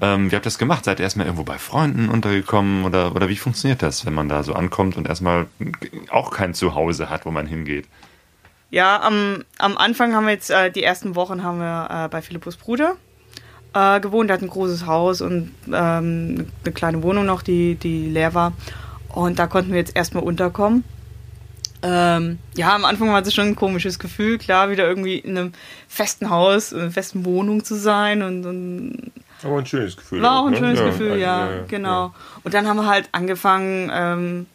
[0.02, 0.86] Ähm, wie habt ihr das gemacht?
[0.86, 4.44] Seid ihr erstmal irgendwo bei Freunden untergekommen oder, oder wie funktioniert das, wenn man da
[4.44, 5.48] so ankommt und erstmal
[6.10, 7.86] auch kein Zuhause hat, wo man hingeht?
[8.72, 12.22] Ja, am, am Anfang haben wir jetzt, äh, die ersten Wochen haben wir äh, bei
[12.22, 12.98] Philippus Bruder
[13.74, 14.30] äh, gewohnt.
[14.30, 18.52] Er hat ein großes Haus und ähm, eine kleine Wohnung noch, die, die leer war.
[19.08, 20.84] Und da konnten wir jetzt erstmal unterkommen.
[21.84, 25.54] Ähm, ja, am Anfang war es schon ein komisches Gefühl, klar, wieder irgendwie in einem
[25.88, 29.12] festen Haus, in einer festen Wohnung zu sein und, und
[29.44, 30.22] Aber ein schönes Gefühl.
[30.22, 30.58] war auch ein ne?
[30.60, 32.14] schönes Ja, Gefühl, ja, also, genau.
[32.44, 34.46] Und dann haben wir halt angefangen, ähm,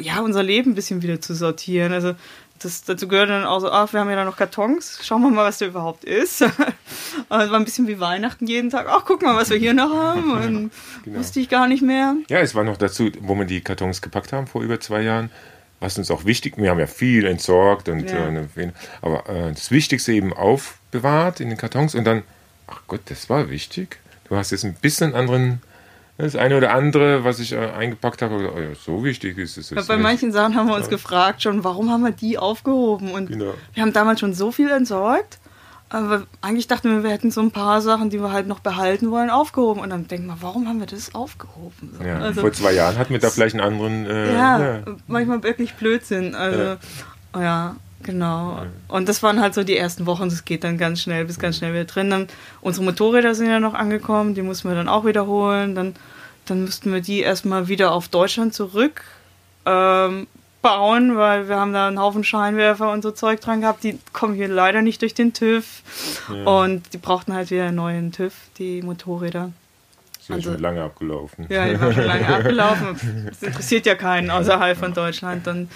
[0.00, 1.92] ja, unser Leben ein bisschen wieder zu sortieren.
[1.92, 2.14] Also
[2.60, 5.30] das, dazu gehört dann auch so, ach, wir haben ja da noch Kartons, schauen wir
[5.30, 6.42] mal, was da überhaupt ist.
[7.30, 8.86] Es war ein bisschen wie Weihnachten jeden Tag.
[8.88, 10.32] Ach, guck mal, was wir hier noch haben.
[10.44, 10.70] Und
[11.04, 11.18] Genau.
[11.18, 12.16] wusste ich gar nicht mehr.
[12.28, 15.30] Ja, es war noch dazu, wo wir die Kartons gepackt haben vor über zwei Jahren,
[15.80, 18.28] was uns auch wichtig, wir haben ja viel entsorgt und Ja.
[18.28, 18.72] äh,
[19.02, 22.22] aber äh, das Wichtigste eben aufbewahrt in den Kartons und dann,
[22.66, 23.98] ach Gott, das war wichtig.
[24.34, 25.62] Du hast jetzt ein bisschen anderen,
[26.18, 29.70] das eine oder andere, was ich äh, eingepackt habe, oh ja, so wichtig ist es
[29.70, 30.02] Ja, jetzt bei nicht.
[30.02, 33.12] manchen Sachen haben wir uns gefragt schon, warum haben wir die aufgehoben?
[33.12, 33.54] Und Genau.
[33.74, 35.38] wir haben damals schon so viel entsorgt.
[35.88, 39.12] Aber eigentlich dachten wir, wir hätten so ein paar Sachen, die wir halt noch behalten
[39.12, 39.80] wollen, aufgehoben.
[39.80, 41.96] Und dann denken wir, warum haben wir das aufgehoben?
[42.04, 44.04] Ja, also- vor zwei Jahren hatten wir da vielleicht einen anderen.
[44.06, 44.80] Äh, ja, ja.
[45.06, 46.34] manchmal wirklich Blödsinn.
[46.34, 46.76] Also,
[47.36, 47.76] ja.
[48.04, 48.62] Genau.
[48.88, 50.28] Und das waren halt so die ersten Wochen.
[50.28, 52.10] Das geht dann ganz schnell, bis ganz schnell wieder drin.
[52.10, 52.28] Dann,
[52.60, 55.74] unsere Motorräder sind ja noch angekommen, die mussten wir dann auch wiederholen.
[55.74, 55.96] Dann,
[56.46, 59.02] dann müssten wir die erstmal wieder auf Deutschland zurück
[59.66, 60.26] ähm,
[60.62, 63.82] bauen, weil wir haben da einen Haufen Scheinwerfer und so Zeug dran gehabt.
[63.82, 65.82] Die kommen hier leider nicht durch den TÜV.
[66.44, 69.52] Und die brauchten halt wieder einen neuen TÜV, die Motorräder.
[70.24, 71.44] Ist ja Also- schon lange abgelaufen.
[71.50, 73.26] Ja, die war schon lange abgelaufen.
[73.28, 75.46] Das interessiert ja keinen außerhalb von Deutschland.
[75.48, 75.70] Und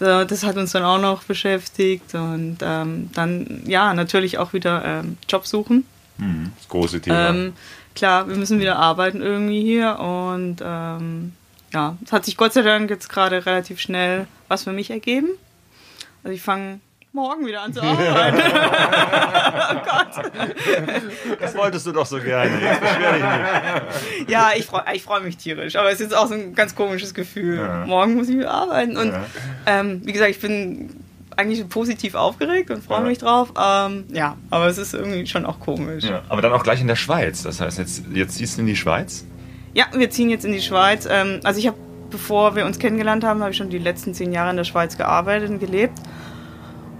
[0.00, 2.12] so, das hat uns dann auch noch beschäftigt.
[2.16, 5.84] Und ähm, dann, ja, natürlich auch wieder ähm, Job suchen.
[6.18, 7.28] Das große Thema.
[7.30, 7.52] Ähm,
[7.94, 10.00] klar, wir müssen wieder arbeiten irgendwie hier.
[10.00, 11.32] Und ähm,
[11.72, 15.28] ja, es hat sich Gott sei Dank jetzt gerade relativ schnell was für mich ergeben.
[16.24, 16.80] Also ich fange
[17.12, 18.38] morgen wieder an zu arbeiten.
[21.40, 22.50] Das wolltest du doch so gerne.
[22.60, 23.22] Jetzt beschwer dich
[24.20, 24.30] nicht.
[24.30, 26.74] Ja, ich freue ich freu mich tierisch, aber es ist jetzt auch so ein ganz
[26.74, 27.56] komisches Gefühl.
[27.58, 27.84] Ja.
[27.86, 29.24] Morgen muss ich wieder arbeiten und Ja.
[29.66, 30.90] ähm, wie gesagt, ich bin
[31.36, 33.06] eigentlich positiv aufgeregt und freue Ja.
[33.08, 33.52] mich drauf.
[33.60, 36.04] Ähm, ja, aber es ist irgendwie schon auch komisch.
[36.04, 36.10] Ja.
[36.10, 37.42] Ja, aber dann auch gleich in der Schweiz.
[37.42, 39.24] Das heißt, jetzt, jetzt ziehst du in die Schweiz?
[39.94, 41.08] wir ziehen jetzt in die Schweiz.
[41.10, 41.78] Ähm, also ich habe,
[42.10, 44.98] bevor wir uns kennengelernt haben, habe ich schon die letzten zehn Jahre in der Schweiz
[44.98, 45.98] gearbeitet und gelebt.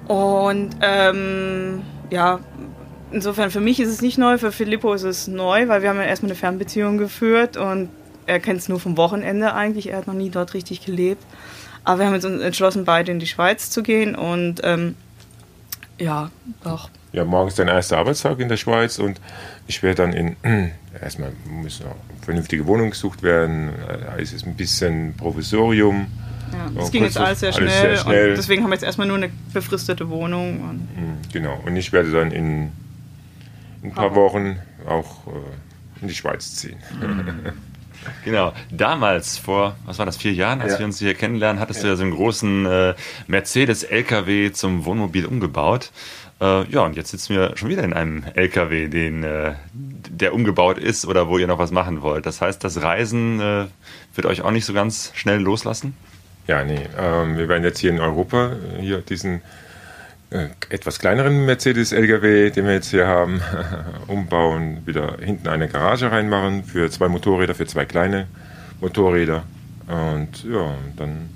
[0.09, 2.41] Und ähm, ja,
[3.13, 5.99] insofern für mich ist es nicht neu, für Filippo ist es neu, weil wir haben
[5.99, 7.89] ja erstmal eine Fernbeziehung geführt und
[8.27, 9.91] er kennt es nur vom Wochenende eigentlich.
[9.91, 11.25] Er hat noch nie dort richtig gelebt.
[11.85, 14.95] Aber wir haben uns entschlossen, beide in die Schweiz zu gehen und ähm,
[15.99, 16.31] ja,
[16.63, 16.91] doch.
[17.13, 19.21] Ja, morgen ist dein erster Arbeitstag in der Schweiz und
[19.67, 20.37] ich werde dann in,
[21.01, 23.71] erstmal muss noch eine vernünftige Wohnung gesucht werden,
[24.17, 26.07] äh, es ist ein bisschen Provisorium.
[26.53, 28.31] Ja, es ging jetzt alles sehr alles schnell, sehr schnell.
[28.31, 30.61] und deswegen haben wir jetzt erstmal nur eine befristete Wohnung.
[30.61, 32.71] Und Mm, Genau, und ich werde dann in,
[33.83, 36.77] in ein paar Wochen auch äh, in die Schweiz ziehen.
[38.25, 40.79] Genau, damals, vor, was war das, vier Jahren, als Ja.
[40.81, 42.95] wir uns hier kennenlernen, hattest du ja so einen großen äh,
[43.29, 45.93] Mercedes-LKW zum Wohnmobil umgebaut.
[46.41, 50.79] Äh, ja, und jetzt sitzen wir schon wieder in einem LKW, den, äh, der umgebaut
[50.79, 52.27] ist oder wo ihr noch was machen wollt.
[52.27, 53.67] Das heißt, das Reisen äh,
[54.17, 55.95] wird euch auch nicht so ganz schnell loslassen?
[56.47, 59.43] Ja, nee, ähm, wir werden jetzt hier in Europa äh, hier diesen
[60.31, 63.41] äh, etwas kleineren Mercedes-LKW, den wir jetzt hier haben,
[64.09, 68.27] umbauen, wieder hinten eine Garage reinmachen für zwei Motorräder, für zwei kleine
[68.81, 69.45] Motorräder.
[69.87, 71.29] Und ja, dann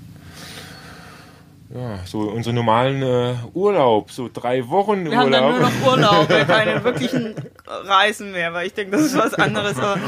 [1.73, 5.59] ja, so unseren normalen äh, Urlaub, so drei Wochen Wir haben dann Urlaub.
[5.59, 7.35] nur noch Urlaub, wir keine wirklichen
[7.65, 9.77] Reisen mehr, weil ich denke, das ist was anderes.
[9.77, 9.99] Aber,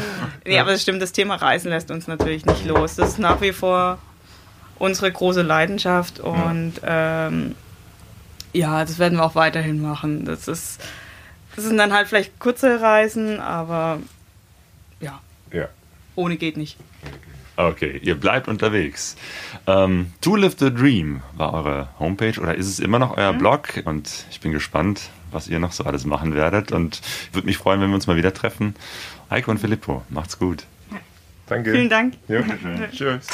[0.45, 2.95] nee, aber das stimmt, das Thema Reisen lässt uns natürlich nicht los.
[2.95, 3.99] Das ist nach wie vor
[4.80, 7.55] unsere große Leidenschaft und ähm,
[8.53, 10.25] ja, das werden wir auch weiterhin machen.
[10.25, 10.82] Das ist,
[11.55, 13.99] das sind dann halt vielleicht kurze Reisen, aber
[14.99, 15.19] ja,
[15.51, 15.67] ja.
[16.15, 16.77] ohne geht nicht.
[17.57, 19.17] Okay, ihr bleibt unterwegs.
[19.67, 23.82] Ähm, to Live the Dream war eure Homepage oder ist es immer noch euer Blog?
[23.84, 26.71] Und ich bin gespannt, was ihr noch so alles machen werdet.
[26.71, 27.01] Und
[27.34, 28.75] würde mich freuen, wenn wir uns mal wieder treffen.
[29.30, 30.63] Heiko und Filippo, macht's gut.
[31.47, 31.73] Danke.
[31.73, 32.13] Vielen Dank.
[32.30, 32.43] Ja,
[32.93, 33.27] tschüss.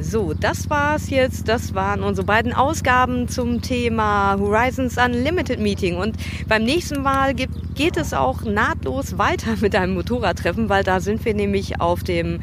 [0.00, 1.48] So, das war's jetzt.
[1.48, 5.96] Das waren unsere beiden Ausgaben zum Thema Horizons Unlimited Meeting.
[5.96, 6.16] Und
[6.48, 11.24] beim nächsten Mal gibt, geht es auch nahtlos weiter mit einem Motorradtreffen, weil da sind
[11.24, 12.40] wir nämlich auf dem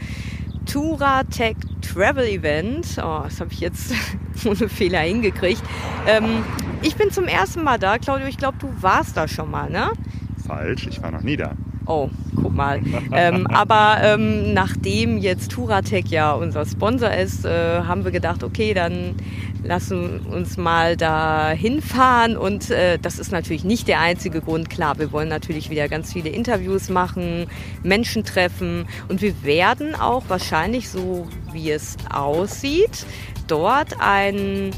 [0.66, 2.98] Touratech Travel Event.
[2.98, 3.94] Oh, das habe ich jetzt
[4.46, 5.62] ohne Fehler hingekriegt.
[6.08, 6.44] Ähm,
[6.82, 7.98] ich bin zum ersten Mal da.
[7.98, 9.92] Claudio, ich glaube, du warst da schon mal, ne?
[10.48, 11.54] Falsch, ich war noch nie da.
[11.86, 12.10] Oh,
[12.42, 12.82] guck mal.
[13.12, 18.74] ähm, aber ähm, nachdem jetzt Touratech ja unser Sponsor ist, äh, haben wir gedacht, okay,
[18.74, 19.16] dann
[19.64, 22.38] lassen uns mal da hinfahren.
[22.38, 24.70] Und äh, das ist natürlich nicht der einzige Grund.
[24.70, 27.48] Klar, wir wollen natürlich wieder ganz viele Interviews machen,
[27.84, 28.88] Menschen treffen.
[29.08, 33.06] Und wir werden auch wahrscheinlich, so wie es aussieht,
[33.48, 34.72] dort ein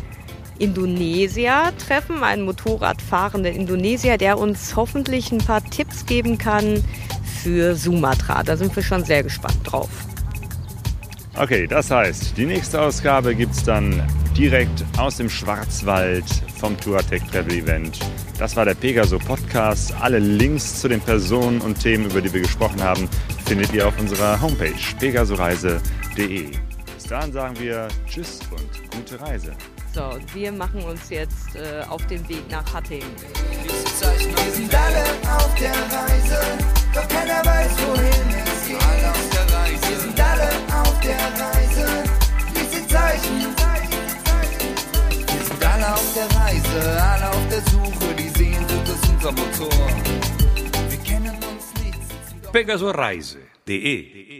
[0.61, 6.83] Indonesier treffen, einen Motorradfahrenden Indonesier, der uns hoffentlich ein paar Tipps geben kann
[7.41, 8.43] für Sumatra.
[8.43, 9.89] Da sind wir schon sehr gespannt drauf.
[11.37, 14.03] Okay, das heißt, die nächste Ausgabe gibt's dann
[14.37, 16.25] direkt aus dem Schwarzwald
[16.59, 17.99] vom Touratech Travel Event.
[18.37, 19.93] Das war der Pegaso Podcast.
[19.99, 23.09] Alle Links zu den Personen und Themen, über die wir gesprochen haben,
[23.45, 26.51] findet ihr auf unserer Homepage pegasoreise.de.
[26.95, 29.53] Bis dahin sagen wir Tschüss und gute Reise.
[29.93, 33.13] So, und wir machen uns jetzt äh, auf den Weg nach Hattingen.
[33.19, 35.03] Wir sind alle
[35.37, 36.39] auf der Reise,
[36.93, 38.81] doch keiner weiß, wohin es geht.
[38.81, 39.89] Alle auf der Reise.
[39.89, 40.49] Wir sind alle
[40.81, 42.03] auf der Reise,
[42.53, 43.37] lies die Zeichen.
[45.27, 49.87] Wir sind alle auf der Reise, alle auf der Suche, die Sehnsucht ist unser Motor.
[50.87, 52.53] Wir kennen uns nicht.
[52.53, 54.30] pegasoreise.de